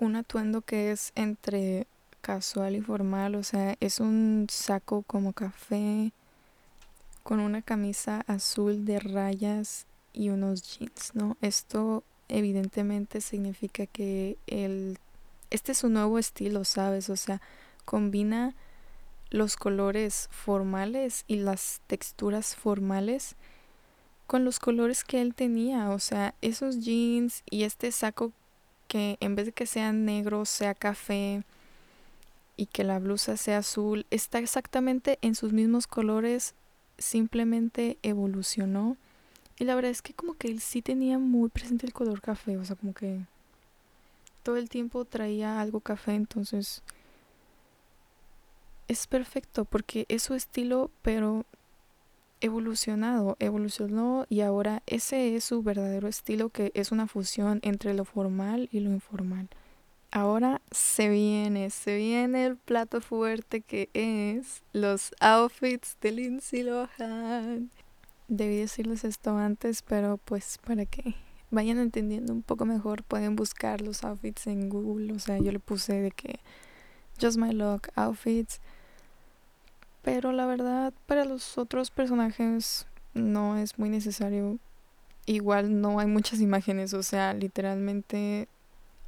un 0.00 0.16
atuendo 0.16 0.62
que 0.62 0.90
es 0.90 1.12
entre 1.14 1.86
casual 2.20 2.76
y 2.76 2.80
formal, 2.80 3.34
o 3.34 3.42
sea, 3.42 3.76
es 3.80 4.00
un 4.00 4.46
saco 4.50 5.02
como 5.02 5.32
café 5.32 6.12
con 7.22 7.40
una 7.40 7.62
camisa 7.62 8.24
azul 8.26 8.84
de 8.84 8.98
rayas 8.98 9.86
y 10.12 10.30
unos 10.30 10.78
jeans, 10.78 11.12
¿no? 11.14 11.36
Esto 11.40 12.02
evidentemente 12.28 13.20
significa 13.20 13.86
que 13.86 14.36
el 14.46 14.98
este 15.50 15.72
es 15.72 15.82
un 15.82 15.94
nuevo 15.94 16.18
estilo, 16.18 16.64
¿sabes? 16.64 17.10
O 17.10 17.16
sea, 17.16 17.40
combina 17.84 18.54
los 19.30 19.56
colores 19.56 20.28
formales 20.30 21.24
y 21.26 21.36
las 21.36 21.80
texturas 21.86 22.54
formales 22.54 23.36
con 24.26 24.44
los 24.44 24.60
colores 24.60 25.02
que 25.02 25.20
él 25.20 25.34
tenía, 25.34 25.90
o 25.90 25.98
sea, 25.98 26.34
esos 26.40 26.84
jeans 26.84 27.42
y 27.50 27.64
este 27.64 27.90
saco 27.90 28.32
que 28.90 29.18
en 29.20 29.36
vez 29.36 29.46
de 29.46 29.52
que 29.52 29.66
sea 29.66 29.92
negro, 29.92 30.44
sea 30.44 30.74
café 30.74 31.44
y 32.56 32.66
que 32.66 32.82
la 32.82 32.98
blusa 32.98 33.36
sea 33.36 33.58
azul, 33.58 34.04
está 34.10 34.40
exactamente 34.40 35.20
en 35.22 35.36
sus 35.36 35.52
mismos 35.52 35.86
colores, 35.86 36.54
simplemente 36.98 37.98
evolucionó. 38.02 38.96
Y 39.60 39.64
la 39.64 39.76
verdad 39.76 39.92
es 39.92 40.02
que 40.02 40.12
como 40.12 40.34
que 40.34 40.48
él 40.48 40.60
sí 40.60 40.82
tenía 40.82 41.20
muy 41.20 41.50
presente 41.50 41.86
el 41.86 41.92
color 41.92 42.20
café, 42.20 42.56
o 42.56 42.64
sea, 42.64 42.74
como 42.74 42.92
que 42.92 43.20
todo 44.42 44.56
el 44.56 44.68
tiempo 44.68 45.04
traía 45.04 45.60
algo 45.60 45.78
café, 45.78 46.14
entonces 46.14 46.82
es 48.88 49.06
perfecto 49.06 49.64
porque 49.64 50.04
es 50.08 50.24
su 50.24 50.34
estilo, 50.34 50.90
pero 51.02 51.44
evolucionado, 52.40 53.36
evolucionó 53.38 54.26
y 54.28 54.40
ahora 54.40 54.82
ese 54.86 55.36
es 55.36 55.44
su 55.44 55.62
verdadero 55.62 56.08
estilo 56.08 56.50
que 56.50 56.72
es 56.74 56.92
una 56.92 57.06
fusión 57.06 57.60
entre 57.62 57.94
lo 57.94 58.04
formal 58.04 58.68
y 58.72 58.80
lo 58.80 58.90
informal. 58.90 59.48
Ahora 60.12 60.60
se 60.72 61.08
viene, 61.08 61.70
se 61.70 61.96
viene 61.96 62.44
el 62.46 62.56
plato 62.56 63.00
fuerte 63.00 63.60
que 63.60 63.90
es 63.94 64.62
los 64.72 65.12
outfits 65.20 65.96
de 66.00 66.12
Lindsay 66.12 66.62
Lohan. 66.62 67.70
Debí 68.26 68.56
decirles 68.56 69.04
esto 69.04 69.36
antes, 69.36 69.82
pero 69.82 70.18
pues 70.18 70.58
para 70.58 70.84
que 70.84 71.14
vayan 71.50 71.78
entendiendo 71.78 72.32
un 72.32 72.42
poco 72.42 72.64
mejor 72.64 73.02
pueden 73.04 73.36
buscar 73.36 73.80
los 73.80 74.02
outfits 74.04 74.46
en 74.46 74.68
Google. 74.68 75.12
O 75.12 75.18
sea, 75.18 75.38
yo 75.38 75.52
le 75.52 75.60
puse 75.60 76.00
de 76.00 76.10
que 76.10 76.40
Just 77.20 77.38
My 77.38 77.52
Look 77.52 77.88
outfits 77.94 78.60
pero 80.02 80.32
la 80.32 80.46
verdad, 80.46 80.92
para 81.06 81.24
los 81.24 81.58
otros 81.58 81.90
personajes 81.90 82.86
no 83.14 83.56
es 83.56 83.78
muy 83.78 83.88
necesario. 83.88 84.58
Igual 85.26 85.80
no 85.80 86.00
hay 86.00 86.06
muchas 86.06 86.40
imágenes, 86.40 86.94
o 86.94 87.02
sea, 87.02 87.34
literalmente 87.34 88.48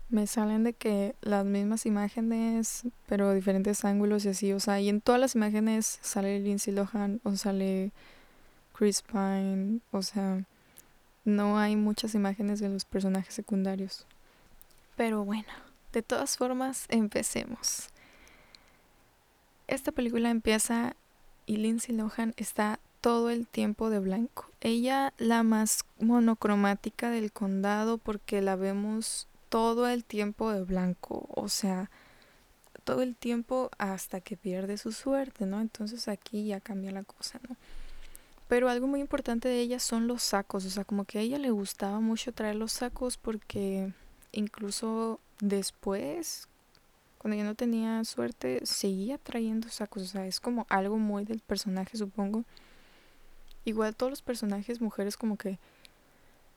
me 0.08 0.26
salen 0.26 0.62
de 0.62 0.74
que 0.74 1.14
las 1.22 1.44
mismas 1.44 1.86
imágenes, 1.86 2.84
pero 3.06 3.32
diferentes 3.32 3.84
ángulos 3.84 4.24
y 4.26 4.28
así, 4.28 4.52
o 4.52 4.60
sea, 4.60 4.78
y 4.78 4.90
en 4.90 5.00
todas 5.00 5.20
las 5.20 5.34
imágenes 5.34 5.98
sale 6.02 6.38
Lindsay 6.38 6.74
Lohan 6.74 7.20
o 7.24 7.34
sale 7.36 7.92
Chris 8.74 9.02
Pine, 9.02 9.80
o 9.90 10.02
sea, 10.02 10.44
no 11.24 11.58
hay 11.58 11.76
muchas 11.76 12.14
imágenes 12.14 12.60
de 12.60 12.68
los 12.68 12.84
personajes 12.84 13.34
secundarios. 13.34 14.06
Pero 14.96 15.24
bueno, 15.24 15.52
de 15.92 16.02
todas 16.02 16.36
formas, 16.36 16.84
empecemos 16.88 17.91
esta 19.66 19.92
película 19.92 20.30
empieza 20.30 20.96
y 21.46 21.56
Lindsay 21.56 21.94
Lohan 21.94 22.34
está 22.36 22.78
todo 23.00 23.30
el 23.30 23.46
tiempo 23.46 23.90
de 23.90 23.98
blanco. 23.98 24.50
Ella 24.60 25.12
la 25.18 25.42
más 25.42 25.84
monocromática 25.98 27.10
del 27.10 27.32
condado 27.32 27.98
porque 27.98 28.40
la 28.40 28.56
vemos 28.56 29.26
todo 29.48 29.88
el 29.88 30.04
tiempo 30.04 30.50
de 30.52 30.62
blanco, 30.62 31.28
o 31.34 31.48
sea, 31.48 31.90
todo 32.84 33.02
el 33.02 33.16
tiempo 33.16 33.70
hasta 33.76 34.20
que 34.20 34.36
pierde 34.36 34.78
su 34.78 34.92
suerte, 34.92 35.46
¿no? 35.46 35.60
Entonces 35.60 36.08
aquí 36.08 36.46
ya 36.46 36.60
cambia 36.60 36.90
la 36.92 37.02
cosa, 37.02 37.40
¿no? 37.48 37.56
Pero 38.48 38.68
algo 38.68 38.86
muy 38.86 39.00
importante 39.00 39.48
de 39.48 39.60
ella 39.60 39.78
son 39.78 40.06
los 40.06 40.22
sacos, 40.22 40.64
o 40.64 40.70
sea, 40.70 40.84
como 40.84 41.04
que 41.04 41.18
a 41.18 41.22
ella 41.22 41.38
le 41.38 41.50
gustaba 41.50 42.00
mucho 42.00 42.32
traer 42.32 42.56
los 42.56 42.72
sacos 42.72 43.16
porque 43.16 43.92
incluso 44.30 45.20
después, 45.40 46.48
cuando 47.22 47.38
yo 47.38 47.44
no 47.44 47.54
tenía 47.54 48.04
suerte, 48.04 48.58
seguía 48.64 49.16
trayendo 49.16 49.68
sacos. 49.68 50.02
O 50.02 50.06
sea, 50.06 50.26
es 50.26 50.40
como 50.40 50.66
algo 50.68 50.98
muy 50.98 51.24
del 51.24 51.38
personaje, 51.38 51.96
supongo. 51.96 52.42
Igual 53.64 53.94
todos 53.94 54.10
los 54.10 54.22
personajes 54.22 54.80
mujeres 54.80 55.16
como 55.16 55.36
que 55.36 55.60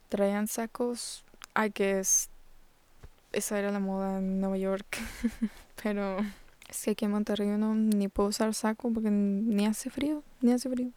traían 0.10 0.48
sacos. 0.48 1.24
Ay, 1.54 1.70
que 1.70 2.00
es... 2.00 2.30
Esa 3.32 3.60
era 3.60 3.72
la 3.72 3.80
moda 3.80 4.18
en 4.18 4.42
Nueva 4.42 4.58
York. 4.58 4.88
Pero 5.84 6.18
es 6.68 6.84
que 6.84 6.92
aquí 6.92 7.06
en 7.06 7.12
Monterrey 7.12 7.48
no 7.48 7.76
ni 7.76 8.08
puedo 8.08 8.30
usar 8.30 8.52
saco 8.56 8.92
porque 8.92 9.12
ni 9.12 9.68
hace 9.68 9.92
frío, 9.92 10.24
ni 10.42 10.52
hace 10.52 10.68
frío. 10.68 10.90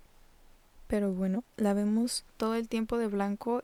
Pero 0.86 1.12
bueno, 1.12 1.44
la 1.58 1.74
vemos 1.74 2.24
todo 2.38 2.54
el 2.54 2.68
tiempo 2.68 2.96
de 2.96 3.08
blanco 3.08 3.62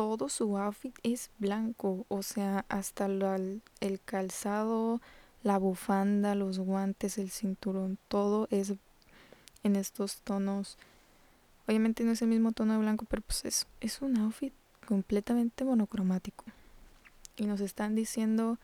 todo 0.00 0.30
su 0.30 0.56
outfit 0.56 0.98
es 1.02 1.28
blanco, 1.38 2.06
o 2.08 2.22
sea, 2.22 2.64
hasta 2.70 3.04
el 3.04 4.00
calzado, 4.02 4.98
la 5.42 5.58
bufanda, 5.58 6.34
los 6.34 6.58
guantes, 6.58 7.18
el 7.18 7.30
cinturón, 7.30 7.98
todo 8.08 8.48
es 8.50 8.72
en 9.62 9.76
estos 9.76 10.22
tonos. 10.22 10.78
Obviamente 11.68 12.02
no 12.02 12.12
es 12.12 12.22
el 12.22 12.28
mismo 12.28 12.52
tono 12.52 12.72
de 12.72 12.78
blanco, 12.78 13.04
pero 13.10 13.20
pues 13.20 13.44
es, 13.44 13.66
es 13.82 14.00
un 14.00 14.16
outfit 14.16 14.54
completamente 14.88 15.66
monocromático. 15.66 16.46
Y 17.36 17.44
nos 17.44 17.60
están 17.60 17.94
diciendo, 17.94 18.56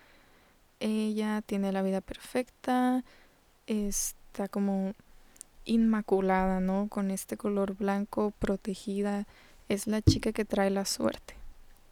ella 0.80 1.42
tiene 1.42 1.70
la 1.70 1.82
vida 1.82 2.00
perfecta, 2.00 3.04
está 3.66 4.48
como 4.48 4.94
inmaculada, 5.66 6.60
¿no? 6.60 6.88
Con 6.88 7.10
este 7.10 7.36
color 7.36 7.76
blanco, 7.76 8.32
protegida 8.38 9.26
es 9.68 9.86
la 9.86 10.02
chica 10.02 10.32
que 10.32 10.44
trae 10.44 10.70
la 10.70 10.84
suerte. 10.84 11.34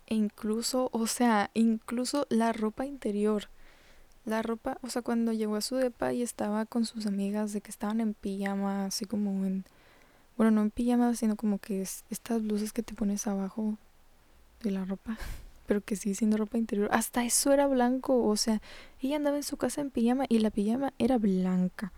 E 0.06 0.14
incluso, 0.14 0.90
o 0.92 1.06
sea, 1.06 1.50
incluso 1.54 2.26
la 2.28 2.52
ropa 2.52 2.84
interior. 2.84 3.48
La 4.24 4.42
ropa, 4.42 4.78
o 4.82 4.88
sea, 4.88 5.02
cuando 5.02 5.32
llegó 5.32 5.56
a 5.56 5.60
su 5.60 5.76
depa 5.76 6.12
y 6.12 6.22
estaba 6.22 6.64
con 6.66 6.86
sus 6.86 7.06
amigas 7.06 7.52
de 7.52 7.60
que 7.60 7.70
estaban 7.70 8.00
en 8.00 8.14
pijama, 8.14 8.86
así 8.86 9.04
como 9.04 9.44
en... 9.44 9.64
Bueno, 10.36 10.50
no 10.50 10.62
en 10.62 10.70
pijama, 10.70 11.14
sino 11.14 11.36
como 11.36 11.58
que 11.58 11.82
es 11.82 12.04
estas 12.10 12.42
blusas 12.42 12.72
que 12.72 12.82
te 12.82 12.94
pones 12.94 13.26
abajo 13.26 13.76
de 14.62 14.70
la 14.70 14.84
ropa, 14.84 15.16
pero 15.66 15.80
que 15.80 15.96
sigue 15.96 16.14
siendo 16.14 16.36
ropa 16.36 16.58
interior. 16.58 16.88
Hasta 16.90 17.24
eso 17.24 17.52
era 17.52 17.66
blanco, 17.66 18.26
o 18.26 18.36
sea, 18.36 18.60
ella 19.00 19.16
andaba 19.16 19.36
en 19.36 19.42
su 19.42 19.56
casa 19.56 19.80
en 19.80 19.90
pijama 19.90 20.24
y 20.28 20.38
la 20.40 20.50
pijama 20.50 20.92
era 20.98 21.18
blanca. 21.18 21.92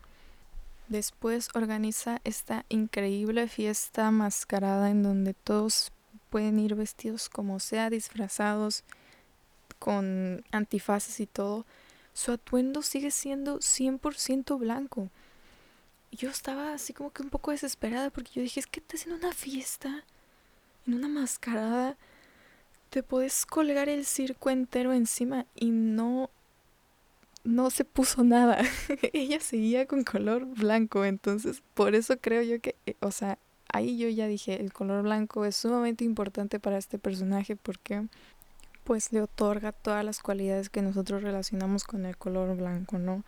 Después 0.88 1.49
organiza 1.55 2.21
esta 2.23 2.64
increíble 2.69 3.49
fiesta 3.49 4.11
mascarada 4.12 4.90
en 4.90 5.02
donde 5.02 5.35
todos 5.35 5.90
pueden 6.31 6.61
ir 6.61 6.76
vestidos 6.76 7.28
como 7.28 7.59
sea, 7.59 7.90
disfrazados, 7.90 8.85
con 9.78 10.45
antifaces 10.52 11.19
y 11.21 11.26
todo. 11.26 11.66
Su 12.14 12.33
atuendo 12.33 12.83
sigue 12.83 13.11
siendo 13.11 13.59
100% 13.59 14.59
blanco. 14.59 15.11
Yo 16.12 16.31
estaba 16.31 16.73
así 16.73 16.93
como 16.93 17.11
que 17.11 17.23
un 17.23 17.31
poco 17.31 17.50
desesperada 17.50 18.11
porque 18.11 18.31
yo 18.35 18.43
dije, 18.43 18.61
es 18.61 18.66
que 18.66 18.81
está 18.81 18.97
haciendo 18.97 19.26
una 19.26 19.35
fiesta, 19.35 20.05
en 20.87 20.95
una 20.95 21.09
mascarada, 21.09 21.97
te 22.90 23.02
puedes 23.02 23.45
colgar 23.45 23.88
el 23.88 24.07
circo 24.07 24.50
entero 24.50 24.93
encima 24.93 25.47
y 25.57 25.71
no 25.71 26.31
no 27.47 27.71
se 27.71 27.85
puso 27.85 28.25
nada. 28.25 28.59
Ella 29.12 29.41
seguía 29.41 29.87
con 29.87 30.05
color 30.05 30.45
blanco, 30.45 31.05
entonces 31.05 31.62
por 31.75 31.95
eso 31.95 32.19
creo 32.21 32.43
yo 32.43 32.61
que, 32.61 32.76
eh, 32.87 32.97
o 33.00 33.11
sea, 33.11 33.38
ahí 33.69 33.97
yo 33.97 34.09
ya 34.09 34.26
dije, 34.26 34.61
el 34.61 34.73
color 34.73 35.03
blanco 35.03 35.45
es 35.45 35.57
sumamente 35.57 36.05
importante 36.05 36.61
para 36.61 36.79
este 36.79 36.99
personaje 36.99 37.57
porque 37.57 38.07
pues 38.85 39.12
le 39.12 39.21
otorga 39.21 39.73
todas 39.73 40.05
las 40.05 40.21
cualidades 40.21 40.71
que 40.71 40.83
nosotros 40.83 41.23
relacionamos 41.23 41.85
con 41.85 42.07
el 42.07 42.17
color 42.17 42.57
blanco, 42.57 42.99
¿no? 42.99 43.25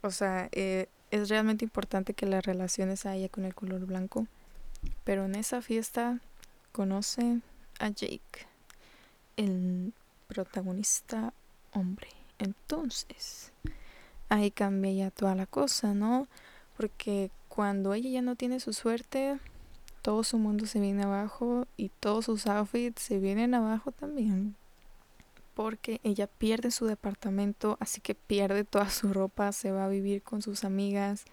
O 0.00 0.10
sea, 0.10 0.48
eh, 0.52 0.88
es 1.10 1.28
realmente 1.28 1.64
importante 1.64 2.14
que 2.14 2.26
las 2.26 2.44
relaciones 2.44 3.04
a 3.04 3.14
ella 3.14 3.28
con 3.28 3.44
el 3.44 3.54
color 3.54 3.84
blanco. 3.86 4.26
Pero 5.04 5.26
en 5.26 5.34
esa 5.34 5.60
fiesta 5.60 6.20
conoce 6.72 7.40
a 7.78 7.88
Jake, 7.88 8.46
el 9.36 9.92
protagonista 10.28 11.34
hombre. 11.72 12.21
Entonces, 12.42 13.52
ahí 14.28 14.50
cambia 14.50 14.92
ya 14.92 15.10
toda 15.10 15.34
la 15.34 15.46
cosa, 15.46 15.94
¿no? 15.94 16.26
Porque 16.76 17.30
cuando 17.48 17.94
ella 17.94 18.10
ya 18.10 18.22
no 18.22 18.36
tiene 18.36 18.60
su 18.60 18.72
suerte, 18.72 19.38
todo 20.02 20.24
su 20.24 20.38
mundo 20.38 20.66
se 20.66 20.80
viene 20.80 21.04
abajo 21.04 21.66
y 21.76 21.90
todos 22.00 22.24
sus 22.24 22.46
outfits 22.46 23.02
se 23.02 23.18
vienen 23.18 23.54
abajo 23.54 23.92
también. 23.92 24.56
Porque 25.54 26.00
ella 26.02 26.26
pierde 26.26 26.70
su 26.70 26.86
departamento, 26.86 27.76
así 27.78 28.00
que 28.00 28.14
pierde 28.14 28.64
toda 28.64 28.90
su 28.90 29.12
ropa, 29.12 29.52
se 29.52 29.70
va 29.70 29.84
a 29.84 29.88
vivir 29.88 30.22
con 30.22 30.42
sus 30.42 30.64
amigas 30.64 31.24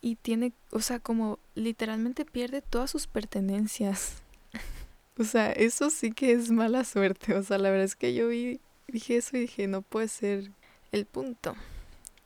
y 0.00 0.16
tiene, 0.16 0.52
o 0.70 0.80
sea, 0.80 1.00
como 1.00 1.38
literalmente 1.54 2.24
pierde 2.24 2.62
todas 2.62 2.90
sus 2.90 3.06
pertenencias. 3.06 4.22
o 5.18 5.24
sea, 5.24 5.50
eso 5.52 5.90
sí 5.90 6.12
que 6.12 6.32
es 6.32 6.50
mala 6.50 6.84
suerte. 6.84 7.34
O 7.34 7.42
sea, 7.42 7.58
la 7.58 7.70
verdad 7.70 7.84
es 7.84 7.96
que 7.96 8.14
yo 8.14 8.28
vi, 8.28 8.60
dije 8.88 9.16
eso 9.16 9.36
y 9.36 9.40
dije, 9.40 9.66
no 9.66 9.82
puede 9.82 10.08
ser. 10.08 10.50
El 10.90 11.06
punto 11.06 11.54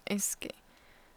es 0.04 0.37
que 0.37 0.54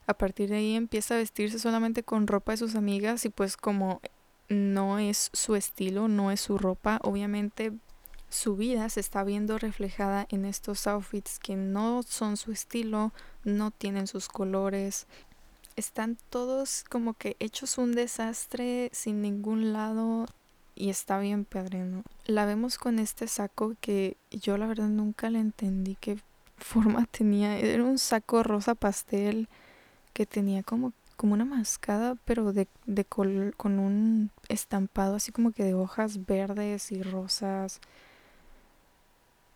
a 0.07 0.13
partir 0.13 0.49
de 0.49 0.57
ahí 0.57 0.75
empieza 0.75 1.15
a 1.15 1.17
vestirse 1.17 1.59
solamente 1.59 2.03
con 2.03 2.27
ropa 2.27 2.53
de 2.53 2.57
sus 2.57 2.75
amigas 2.75 3.25
y 3.25 3.29
pues 3.29 3.57
como 3.57 4.01
no 4.49 4.99
es 4.99 5.29
su 5.33 5.55
estilo, 5.55 6.07
no 6.07 6.31
es 6.31 6.41
su 6.41 6.57
ropa, 6.57 6.99
obviamente 7.03 7.73
su 8.29 8.55
vida 8.55 8.89
se 8.89 8.99
está 8.99 9.23
viendo 9.23 9.57
reflejada 9.57 10.27
en 10.29 10.45
estos 10.45 10.87
outfits 10.87 11.39
que 11.39 11.55
no 11.55 12.03
son 12.03 12.37
su 12.37 12.51
estilo, 12.51 13.13
no 13.43 13.71
tienen 13.71 14.07
sus 14.07 14.27
colores, 14.27 15.07
están 15.75 16.17
todos 16.29 16.83
como 16.89 17.13
que 17.13 17.35
hechos 17.39 17.77
un 17.77 17.93
desastre 17.93 18.89
sin 18.93 19.21
ningún 19.21 19.73
lado 19.73 20.25
y 20.75 20.89
está 20.89 21.19
bien 21.19 21.45
padre, 21.45 21.85
La 22.25 22.45
vemos 22.45 22.77
con 22.77 22.99
este 22.99 23.27
saco 23.27 23.75
que 23.81 24.17
yo 24.31 24.57
la 24.57 24.67
verdad 24.67 24.89
nunca 24.89 25.29
le 25.29 25.39
entendí 25.39 25.95
qué 25.99 26.17
forma 26.57 27.05
tenía. 27.11 27.57
Era 27.57 27.83
un 27.83 27.97
saco 27.97 28.43
rosa 28.43 28.75
pastel 28.75 29.47
que 30.13 30.25
tenía 30.25 30.63
como, 30.63 30.93
como 31.15 31.33
una 31.33 31.45
mascada, 31.45 32.15
pero 32.25 32.53
de, 32.53 32.67
de 32.85 33.05
con 33.05 33.79
un 33.79 34.31
estampado 34.49 35.15
así 35.15 35.31
como 35.31 35.51
que 35.51 35.63
de 35.63 35.73
hojas 35.73 36.25
verdes 36.25 36.91
y 36.91 37.01
rosas. 37.01 37.79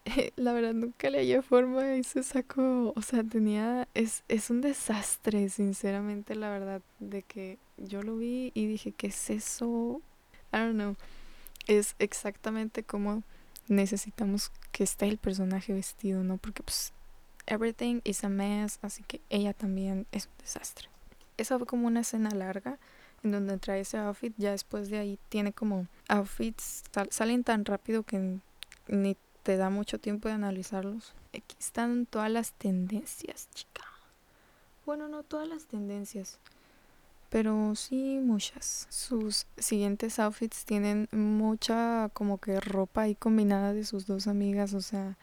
la 0.36 0.54
verdad 0.54 0.74
nunca 0.74 1.10
le 1.10 1.20
hallé 1.20 1.42
forma 1.42 1.82
a 1.82 1.96
ese 1.96 2.24
saco, 2.24 2.94
o 2.96 3.02
sea, 3.02 3.24
tenía, 3.24 3.88
es, 3.94 4.24
es 4.28 4.50
un 4.50 4.62
desastre, 4.62 5.50
sinceramente, 5.50 6.36
la 6.36 6.50
verdad, 6.50 6.82
de 7.00 7.24
que 7.24 7.58
yo 7.78 8.02
lo 8.02 8.18
vi 8.18 8.52
y 8.54 8.68
dije, 8.68 8.92
¿qué 8.92 9.08
es 9.08 9.30
eso? 9.30 10.02
I 10.54 10.58
don't 10.58 10.74
know, 10.74 10.96
es 11.68 11.96
exactamente 12.00 12.84
como 12.84 13.24
necesitamos 13.68 14.52
que 14.72 14.84
esté 14.84 15.08
el 15.08 15.18
personaje 15.18 15.74
vestido, 15.74 16.24
¿no? 16.24 16.38
Porque 16.38 16.64
pues 16.64 16.94
everything 17.46 18.02
is 18.04 18.24
a 18.24 18.30
mess, 18.30 18.80
así 18.82 19.04
que 19.04 19.22
ella 19.30 19.54
también 19.54 20.08
es 20.12 20.28
un 20.28 20.34
desastre. 20.40 20.90
Esa 21.38 21.58
fue 21.58 21.68
como 21.68 21.88
una 21.88 22.02
escena 22.02 22.32
larga 22.32 22.78
en 23.24 23.32
donde 23.32 23.58
trae 23.58 23.82
ese 23.82 23.98
outfit, 23.98 24.34
ya 24.38 24.52
después 24.52 24.90
de 24.90 24.98
ahí 24.98 25.20
tiene 25.30 25.54
como 25.54 25.88
outfits, 26.08 26.84
salen 27.10 27.44
tan 27.44 27.66
rápido 27.66 28.04
que 28.04 28.40
ni 28.88 29.18
te 29.44 29.58
da 29.58 29.70
mucho 29.70 30.00
tiempo 30.00 30.28
de 30.28 30.36
analizarlos. 30.36 31.14
Aquí 31.34 31.56
están 31.60 32.06
todas 32.06 32.32
las 32.32 32.54
tendencias, 32.54 33.50
chica. 33.54 33.84
Bueno, 34.86 35.08
no 35.08 35.24
todas 35.24 35.48
las 35.48 35.66
tendencias, 35.66 36.40
pero 37.30 37.76
sí 37.76 38.20
muchas. 38.22 38.88
Sus 38.90 39.46
siguientes 39.58 40.20
outfits 40.20 40.66
tienen 40.66 41.08
mucha 41.12 42.10
como 42.14 42.40
que 42.40 42.60
ropa 42.60 43.04
ahí 43.04 43.16
combinada 43.16 43.74
de 43.74 43.86
sus 43.86 44.06
dos 44.08 44.28
amigas, 44.28 44.74
o 44.74 44.82
sea, 44.82 45.18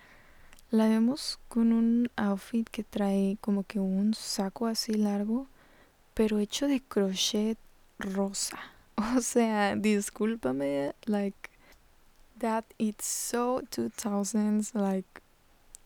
la 0.70 0.88
vemos 0.88 1.38
con 1.48 1.72
un 1.72 2.10
outfit 2.16 2.68
que 2.68 2.84
trae 2.84 3.38
como 3.40 3.64
que 3.64 3.80
un 3.80 4.14
saco 4.14 4.66
así 4.66 4.94
largo, 4.94 5.48
pero 6.14 6.38
hecho 6.38 6.66
de 6.68 6.80
crochet 6.80 7.58
rosa. 7.98 8.58
O 9.16 9.20
sea, 9.20 9.76
discúlpame, 9.76 10.94
like 11.04 11.50
that 12.38 12.64
it's 12.78 13.04
so 13.04 13.60
2000s, 13.60 14.72
like. 14.74 15.20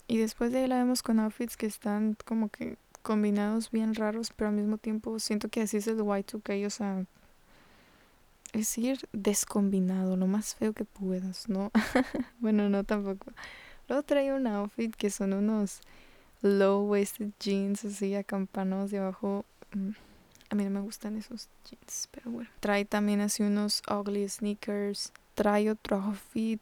Y 0.06 0.18
después 0.18 0.52
de 0.52 0.60
ahí 0.60 0.68
la 0.68 0.78
vemos 0.78 1.02
con 1.02 1.18
outfits 1.18 1.56
que 1.56 1.66
están 1.66 2.16
como 2.24 2.50
que 2.50 2.76
combinados 3.02 3.70
bien 3.70 3.94
raros, 3.94 4.32
pero 4.34 4.48
al 4.50 4.56
mismo 4.56 4.78
tiempo 4.78 5.18
siento 5.18 5.48
que 5.48 5.62
así 5.62 5.78
es 5.78 5.86
el 5.86 5.98
Y2K, 5.98 6.66
o 6.66 6.70
sea. 6.70 7.04
Es 8.52 8.76
ir 8.78 9.08
descombinado, 9.12 10.16
lo 10.16 10.26
más 10.26 10.56
feo 10.56 10.72
que 10.72 10.84
puedas, 10.84 11.48
¿no? 11.48 11.70
bueno, 12.40 12.68
no 12.68 12.82
tampoco. 12.82 13.30
Luego 13.88 14.02
trae 14.02 14.32
un 14.32 14.46
outfit 14.48 14.94
que 14.94 15.10
son 15.10 15.34
unos 15.34 15.80
low-waisted 16.42 17.30
jeans 17.38 17.84
así 17.84 18.14
acampanos 18.16 18.90
de 18.90 18.98
abajo. 18.98 19.44
Mm, 19.72 19.90
a 20.50 20.54
mí 20.56 20.64
no 20.64 20.70
me 20.70 20.80
gustan 20.80 21.16
esos 21.16 21.48
jeans, 21.64 22.08
pero 22.10 22.32
bueno. 22.32 22.50
Trae 22.58 22.84
también 22.84 23.20
así 23.20 23.44
unos 23.44 23.82
ugly 23.88 24.28
sneakers 24.28 25.12
trae 25.40 25.70
otro 25.70 25.96
outfit 25.96 26.60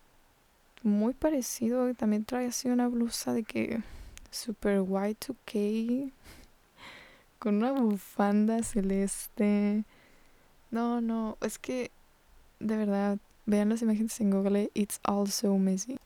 muy 0.83 1.13
parecido. 1.13 1.93
También 1.95 2.25
trae 2.25 2.47
así 2.47 2.69
una 2.69 2.87
blusa 2.87 3.33
de 3.33 3.43
que 3.43 3.81
super 4.31 4.81
Y2K 4.81 6.13
con 7.39 7.57
una 7.57 7.73
bufanda 7.73 8.63
celeste. 8.63 9.85
No, 10.71 11.01
no, 11.01 11.39
es 11.41 11.59
que 11.59 11.91
de 12.61 12.77
verdad, 12.77 13.19
vean 13.47 13.69
las 13.69 13.83
imágenes 13.83 14.21
en 14.21 14.31
Google, 14.31 14.71
it's 14.75 15.01
all 15.05 15.29
so 15.29 15.57
messy. 15.59 15.99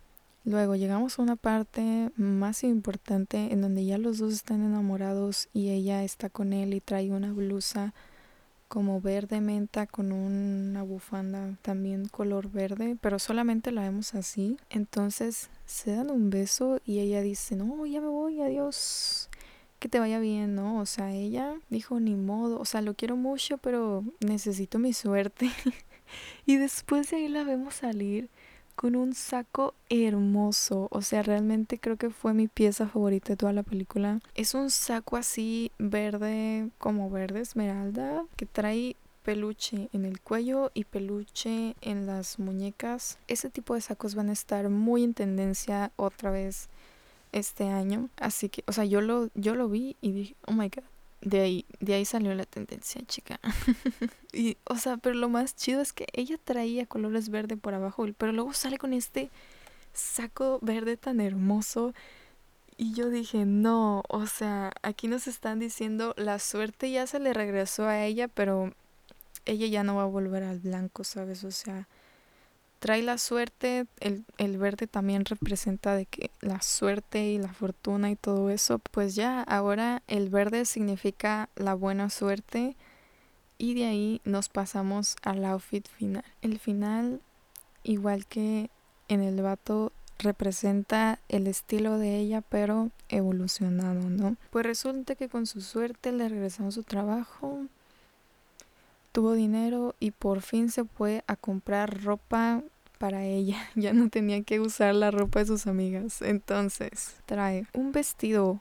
Luego 0.44 0.74
llegamos 0.74 1.18
a 1.18 1.22
una 1.22 1.36
parte 1.36 2.10
más 2.16 2.64
importante 2.64 3.52
en 3.52 3.60
donde 3.60 3.84
ya 3.84 3.96
los 3.96 4.18
dos 4.18 4.32
están 4.32 4.62
enamorados 4.62 5.48
y 5.52 5.70
ella 5.70 6.02
está 6.02 6.30
con 6.30 6.52
él 6.52 6.74
y 6.74 6.80
trae 6.80 7.10
una 7.12 7.32
blusa 7.32 7.94
como 8.72 9.02
verde 9.02 9.42
menta 9.42 9.86
con 9.86 10.12
una 10.12 10.82
bufanda 10.82 11.58
también 11.60 12.08
color 12.08 12.50
verde, 12.50 12.96
pero 13.02 13.18
solamente 13.18 13.70
la 13.70 13.82
vemos 13.82 14.14
así. 14.14 14.56
Entonces 14.70 15.50
se 15.66 15.94
dan 15.94 16.10
un 16.10 16.30
beso 16.30 16.80
y 16.82 17.00
ella 17.00 17.20
dice, 17.20 17.54
no, 17.54 17.84
ya 17.84 18.00
me 18.00 18.06
voy, 18.06 18.40
adiós, 18.40 19.28
que 19.78 19.90
te 19.90 19.98
vaya 20.00 20.20
bien, 20.20 20.54
¿no? 20.54 20.78
O 20.78 20.86
sea, 20.86 21.12
ella 21.12 21.54
dijo, 21.68 22.00
ni 22.00 22.16
modo, 22.16 22.58
o 22.60 22.64
sea, 22.64 22.80
lo 22.80 22.94
quiero 22.94 23.14
mucho, 23.14 23.58
pero 23.58 24.04
necesito 24.20 24.78
mi 24.78 24.94
suerte. 24.94 25.50
y 26.46 26.56
después 26.56 27.10
de 27.10 27.18
ahí 27.18 27.28
la 27.28 27.44
vemos 27.44 27.74
salir 27.74 28.30
con 28.82 28.96
un 28.96 29.14
saco 29.14 29.74
hermoso. 29.90 30.88
O 30.90 31.02
sea, 31.02 31.22
realmente 31.22 31.78
creo 31.78 31.96
que 31.96 32.10
fue 32.10 32.34
mi 32.34 32.48
pieza 32.48 32.88
favorita 32.88 33.28
de 33.28 33.36
toda 33.36 33.52
la 33.52 33.62
película. 33.62 34.18
Es 34.34 34.54
un 34.54 34.70
saco 34.70 35.16
así 35.16 35.70
verde, 35.78 36.68
como 36.78 37.08
verde 37.08 37.42
esmeralda, 37.42 38.24
que 38.34 38.44
trae 38.44 38.96
peluche 39.22 39.88
en 39.92 40.04
el 40.04 40.20
cuello 40.20 40.72
y 40.74 40.82
peluche 40.82 41.76
en 41.80 42.06
las 42.06 42.40
muñecas. 42.40 43.18
Ese 43.28 43.50
tipo 43.50 43.76
de 43.76 43.82
sacos 43.82 44.16
van 44.16 44.30
a 44.30 44.32
estar 44.32 44.68
muy 44.68 45.04
en 45.04 45.14
tendencia 45.14 45.92
otra 45.94 46.32
vez 46.32 46.68
este 47.30 47.68
año. 47.68 48.08
Así 48.16 48.48
que, 48.48 48.64
o 48.66 48.72
sea, 48.72 48.84
yo 48.84 49.00
lo, 49.00 49.28
yo 49.36 49.54
lo 49.54 49.68
vi 49.68 49.94
y 50.00 50.10
dije, 50.10 50.34
oh 50.48 50.54
my 50.54 50.68
god, 50.70 50.82
de 51.22 51.40
ahí, 51.40 51.66
de 51.80 51.94
ahí 51.94 52.04
salió 52.04 52.34
la 52.34 52.44
tendencia, 52.44 53.00
chica. 53.06 53.40
y, 54.32 54.56
o 54.64 54.76
sea, 54.76 54.96
pero 54.96 55.14
lo 55.14 55.28
más 55.28 55.56
chido 55.56 55.80
es 55.80 55.92
que 55.92 56.06
ella 56.12 56.36
traía 56.42 56.86
colores 56.86 57.28
verde 57.28 57.56
por 57.56 57.74
abajo, 57.74 58.06
pero 58.18 58.32
luego 58.32 58.52
sale 58.52 58.78
con 58.78 58.92
este 58.92 59.30
saco 59.92 60.58
verde 60.62 60.96
tan 60.96 61.20
hermoso. 61.20 61.94
Y 62.76 62.94
yo 62.94 63.10
dije, 63.10 63.44
no, 63.44 64.02
o 64.08 64.26
sea, 64.26 64.72
aquí 64.82 65.06
nos 65.06 65.28
están 65.28 65.60
diciendo, 65.60 66.14
la 66.16 66.38
suerte 66.38 66.90
ya 66.90 67.06
se 67.06 67.20
le 67.20 67.32
regresó 67.32 67.86
a 67.86 68.04
ella, 68.04 68.28
pero 68.28 68.74
ella 69.44 69.66
ya 69.66 69.84
no 69.84 69.96
va 69.96 70.02
a 70.02 70.06
volver 70.06 70.42
al 70.42 70.58
blanco, 70.58 71.04
¿sabes? 71.04 71.44
O 71.44 71.52
sea, 71.52 71.86
trae 72.82 73.00
la 73.00 73.16
suerte, 73.16 73.86
el, 74.00 74.24
el, 74.38 74.58
verde 74.58 74.88
también 74.88 75.24
representa 75.24 75.94
de 75.94 76.04
que 76.04 76.32
la 76.40 76.60
suerte 76.62 77.30
y 77.30 77.38
la 77.38 77.52
fortuna 77.52 78.10
y 78.10 78.16
todo 78.16 78.50
eso, 78.50 78.80
pues 78.80 79.14
ya 79.14 79.40
ahora 79.40 80.02
el 80.08 80.30
verde 80.30 80.64
significa 80.64 81.48
la 81.54 81.74
buena 81.74 82.10
suerte 82.10 82.74
y 83.56 83.74
de 83.74 83.84
ahí 83.84 84.20
nos 84.24 84.48
pasamos 84.48 85.14
al 85.22 85.44
outfit 85.44 85.86
final. 85.86 86.24
El 86.40 86.58
final, 86.58 87.20
igual 87.84 88.26
que 88.26 88.68
en 89.06 89.20
el 89.20 89.40
vato 89.42 89.92
representa 90.18 91.20
el 91.28 91.46
estilo 91.46 91.98
de 91.98 92.16
ella, 92.16 92.40
pero 92.40 92.90
evolucionado, 93.08 94.10
¿no? 94.10 94.34
Pues 94.50 94.66
resulta 94.66 95.14
que 95.14 95.28
con 95.28 95.46
su 95.46 95.60
suerte 95.60 96.10
le 96.10 96.28
regresaron 96.28 96.72
su 96.72 96.82
trabajo, 96.82 97.60
tuvo 99.12 99.34
dinero 99.34 99.94
y 100.00 100.10
por 100.10 100.40
fin 100.40 100.68
se 100.68 100.82
fue 100.82 101.22
a 101.28 101.36
comprar 101.36 102.02
ropa 102.02 102.64
para 103.02 103.24
ella. 103.24 103.56
Ya 103.74 103.92
no 103.92 104.10
tenía 104.10 104.44
que 104.44 104.60
usar 104.60 104.94
la 104.94 105.10
ropa 105.10 105.40
de 105.40 105.46
sus 105.46 105.66
amigas. 105.66 106.22
Entonces 106.22 107.16
trae 107.26 107.66
un 107.74 107.90
vestido 107.90 108.60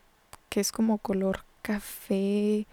que 0.50 0.62
es 0.62 0.72
como 0.72 0.98
color 0.98 1.42
café, 1.62 2.66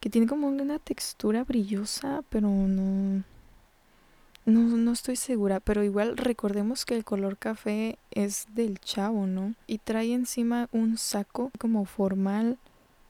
que 0.00 0.08
tiene 0.08 0.26
como 0.26 0.48
una 0.48 0.78
textura 0.78 1.44
brillosa, 1.44 2.24
pero 2.30 2.48
no 2.48 3.22
no, 4.46 4.60
no 4.62 4.92
estoy 4.92 5.16
segura, 5.16 5.60
pero 5.60 5.84
igual 5.84 6.16
recordemos 6.16 6.86
que 6.86 6.96
el 6.96 7.04
color 7.04 7.36
café 7.36 7.98
es 8.10 8.46
del 8.54 8.80
chavo, 8.80 9.26
¿no? 9.26 9.54
Y 9.66 9.76
trae 9.76 10.14
encima 10.14 10.70
un 10.72 10.96
saco 10.96 11.50
como 11.58 11.84
formal, 11.84 12.56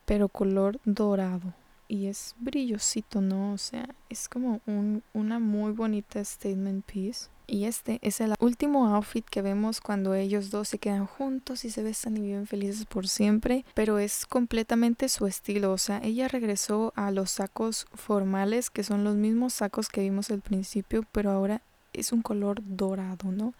pero 0.05 0.29
color 0.29 0.81
dorado. 0.85 1.55
Y 1.87 2.07
es 2.07 2.35
brillosito, 2.41 3.21
¿no? 3.21 3.53
O 3.53 3.59
sea, 3.59 3.89
es 4.09 4.29
como 4.29 4.61
un, 4.67 5.05
una 5.13 5.39
muy 5.39 5.71
bonita 5.71 6.23
statement 6.25 6.85
piece. 6.85 7.29
Y 7.51 7.65
este 7.65 7.99
es 8.01 8.21
el 8.21 8.35
último 8.39 8.87
outfit 8.95 9.29
que 9.29 9.43
vemos 9.43 9.81
cuando 9.81 10.15
ellos 10.15 10.53
dos 10.53 10.69
se 10.69 10.79
quedan 10.79 11.07
juntos 11.07 11.65
y 11.65 11.71
se 11.73 11.83
besan 11.83 12.17
y 12.17 12.21
viven 12.21 12.47
felices 12.47 12.87
por 12.87 13.09
siempre, 13.09 13.65
pero 13.75 13.99
es 13.99 14.25
completamente 14.25 15.09
su 15.09 15.27
estilo, 15.27 15.73
o 15.73 15.79
sea, 15.79 16.01
ella 16.05 16.29
regresó 16.29 16.93
a 16.95 17.11
los 17.11 17.33
sacos 17.33 17.89
formales, 17.93 18.71
que 18.71 18.85
son 18.85 19.03
los 19.03 19.17
mismos 19.17 19.53
sacos 19.53 19.89
que 19.89 20.01
vimos 20.01 20.31
al 20.31 20.43
principio, 20.43 21.05
pero 21.11 21.33
ahora 21.33 21.61
es 21.93 22.13
un 22.13 22.23
color 22.23 22.63
dorado, 22.65 23.33
¿no? 23.33 23.53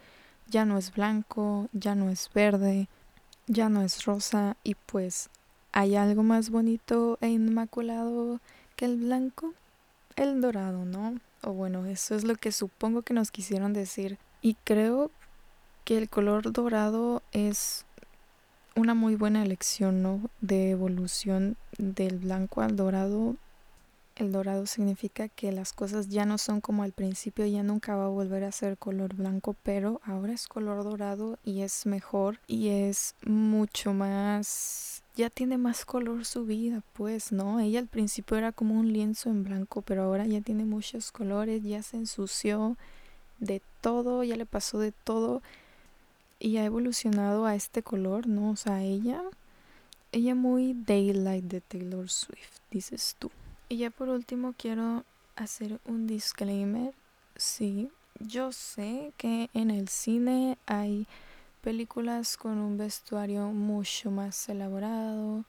Ya 0.47 0.65
no 0.65 0.79
es 0.79 0.95
blanco, 0.95 1.69
ya 1.73 1.97
no 1.97 2.11
es 2.11 2.31
verde, 2.33 2.87
ya 3.49 3.69
no 3.69 3.83
es 3.83 4.05
rosa 4.05 4.57
y 4.63 4.77
pues 4.77 5.31
hay 5.73 5.97
algo 5.97 6.23
más 6.23 6.51
bonito 6.51 7.19
e 7.21 7.31
inmaculado 7.31 8.39
que 8.77 8.85
el 8.85 8.99
blanco, 8.99 9.53
el 10.15 10.41
dorado, 10.41 10.85
¿no? 10.85 11.19
O 11.43 11.53
bueno, 11.53 11.87
eso 11.87 12.15
es 12.15 12.25
lo 12.25 12.37
que 12.37 12.53
supongo 12.53 13.03
que 13.03 13.15
nos 13.15 13.31
quisieron 13.31 13.73
decir. 13.73 14.19
Y 14.43 14.55
creo 14.65 15.11
que 15.85 15.99
el 15.99 16.09
color 16.09 16.53
dorado 16.53 17.23
es 17.33 17.85
una 18.77 18.95
muy 18.95 19.17
buena 19.17 19.43
elección, 19.43 20.03
¿no? 20.03 20.31
De 20.41 20.71
evolución 20.71 21.57
del 21.79 22.19
blanco 22.19 22.63
al 22.63 22.77
dorado. 22.77 23.37
El 24.17 24.33
dorado 24.33 24.67
significa 24.67 25.29
que 25.29 25.51
las 25.51 25.73
cosas 25.73 26.09
ya 26.09 26.27
no 26.27 26.37
son 26.37 26.61
como 26.61 26.83
al 26.83 26.93
principio, 26.93 27.47
ya 27.47 27.63
nunca 27.63 27.97
va 27.97 28.05
a 28.05 28.09
volver 28.09 28.45
a 28.45 28.53
ser 28.53 28.77
color 28.77 29.15
blanco, 29.15 29.57
pero 29.63 30.01
ahora 30.05 30.35
es 30.35 30.47
color 30.47 30.85
dorado 30.85 31.39
y 31.43 31.63
es 31.63 31.87
mejor 31.87 32.39
y 32.47 32.69
es 32.69 33.15
mucho 33.25 33.95
más 33.95 35.00
ya 35.17 35.31
tiene 35.31 35.59
más 35.59 35.85
color 35.85 36.25
su 36.25 36.45
vida, 36.45 36.83
pues, 36.93 37.33
¿no? 37.33 37.61
Ella 37.61 37.81
al 37.81 37.87
principio 37.87 38.37
era 38.37 38.53
como 38.53 38.79
un 38.79 38.93
lienzo 38.93 39.31
en 39.31 39.45
blanco, 39.45 39.83
pero 39.83 40.05
ahora 40.05 40.27
ya 40.27 40.41
tiene 40.41 40.65
muchos 40.65 41.13
colores, 41.13 41.63
ya 41.63 41.83
se 41.83 41.97
ensució 41.97 42.77
de 43.39 43.63
todo, 43.81 44.23
ya 44.23 44.37
le 44.37 44.47
pasó 44.47 44.79
de 44.79 44.93
todo 44.93 45.43
y 46.39 46.57
ha 46.57 46.65
evolucionado 46.65 47.47
a 47.47 47.55
este 47.55 47.83
color, 47.83 48.27
¿no? 48.27 48.51
O 48.51 48.57
sea, 48.57 48.83
ella, 48.83 49.23
ella 50.13 50.35
muy 50.35 50.75
daylight 50.75 51.45
de 51.45 51.61
Taylor 51.61 52.09
Swift, 52.09 52.61
dices 52.71 53.17
tú. 53.19 53.31
Y 53.69 53.79
ya 53.79 53.91
por 53.91 54.09
último 54.09 54.55
quiero 54.57 55.05
hacer 55.37 55.81
un 55.87 56.07
disclaimer. 56.07 56.95
Sí, 57.37 57.91
yo 58.19 58.53
sé 58.53 59.13
que 59.17 59.51
en 59.55 59.71
el 59.71 59.89
cine 59.89 60.59
hay 60.67 61.07
películas 61.61 62.37
con 62.37 62.59
un 62.59 62.77
vestuario 62.77 63.49
mucho 63.49 64.11
más 64.11 64.49
elaborado, 64.49 65.45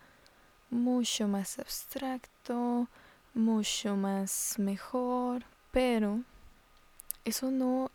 mucho 0.70 1.28
más 1.28 1.60
abstracto, 1.60 2.88
mucho 3.34 3.96
más 3.96 4.56
mejor, 4.58 5.46
pero 5.72 6.22
eso 7.26 7.52
no 7.52 7.92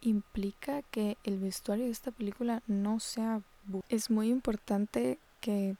implica 0.00 0.82
que 0.82 1.16
el 1.24 1.38
vestuario 1.38 1.86
de 1.86 1.90
esta 1.90 2.10
película 2.10 2.62
no 2.66 3.00
sea 3.00 3.42
es 3.88 4.10
muy 4.10 4.28
importante 4.28 5.18
que 5.40 5.76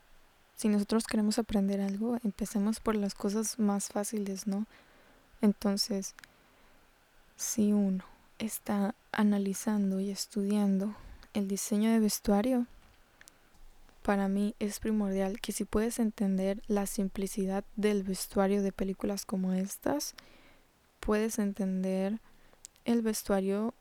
si 0.57 0.69
nosotros 0.69 1.07
queremos 1.07 1.39
aprender 1.39 1.81
algo, 1.81 2.17
empecemos 2.25 2.81
por 2.81 2.97
las 2.97 3.15
cosas 3.15 3.59
más 3.59 3.89
fáciles, 3.89 4.47
¿no? 4.47 4.67
Entonces, 5.43 6.15
si 7.37 7.73
uno 7.73 8.05
está 8.39 8.95
analizando 9.13 10.01
y 10.01 10.11
estudiando 10.11 10.95
el 11.37 11.49
diseño 11.49 11.91
de 11.91 12.01
vestuario 12.01 12.67
para 14.03 14.27
mí 14.27 14.55
es 14.59 14.81
primordial 14.81 15.39
que 15.39 15.53
si 15.53 15.67
puedes 15.67 15.99
entender 15.99 16.63
la 16.67 16.87
simplicidad 16.87 17.63
del 17.77 18.05
vestuario 18.05 18.63
de 18.63 18.73
películas 18.73 19.27
como 19.27 19.53
estas, 19.53 20.15
puedes 20.99 21.39
entender 21.39 22.21
el 22.87 23.03
vestuario 23.03 23.75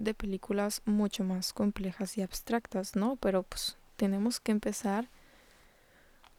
de 0.00 0.12
películas 0.12 0.82
mucho 0.86 1.22
más 1.22 1.52
complejas 1.52 2.18
y 2.18 2.22
abstractas, 2.22 2.96
¿no? 2.96 3.14
Pero 3.16 3.44
pues 3.44 3.76
tenemos 3.96 4.40
que 4.40 4.50
empezar 4.50 5.08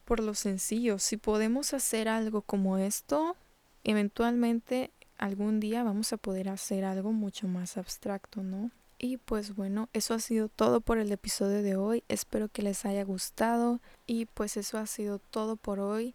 por 0.04 0.20
lo 0.20 0.34
sencillo. 0.34 0.98
Si 0.98 1.16
podemos 1.16 1.72
hacer 1.72 2.06
algo 2.06 2.42
como 2.42 2.76
esto, 2.76 3.34
eventualmente 3.82 4.90
algún 5.16 5.58
día 5.58 5.84
vamos 5.84 6.12
a 6.12 6.18
poder 6.18 6.50
hacer 6.50 6.84
algo 6.84 7.12
mucho 7.12 7.48
más 7.48 7.78
abstracto, 7.78 8.42
¿no? 8.42 8.70
Y 9.02 9.16
pues 9.16 9.56
bueno, 9.56 9.88
eso 9.94 10.12
ha 10.12 10.18
sido 10.18 10.50
todo 10.50 10.82
por 10.82 10.98
el 10.98 11.10
episodio 11.10 11.62
de 11.62 11.74
hoy. 11.74 12.04
Espero 12.08 12.48
que 12.48 12.60
les 12.60 12.84
haya 12.84 13.02
gustado. 13.02 13.80
Y 14.06 14.26
pues 14.26 14.58
eso 14.58 14.76
ha 14.76 14.86
sido 14.86 15.18
todo 15.18 15.56
por 15.56 15.80
hoy. 15.80 16.14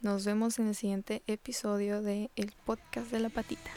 Nos 0.00 0.24
vemos 0.24 0.58
en 0.58 0.68
el 0.68 0.74
siguiente 0.74 1.22
episodio 1.26 2.00
de 2.00 2.30
El 2.36 2.52
Podcast 2.64 3.10
de 3.10 3.20
la 3.20 3.28
Patita. 3.28 3.70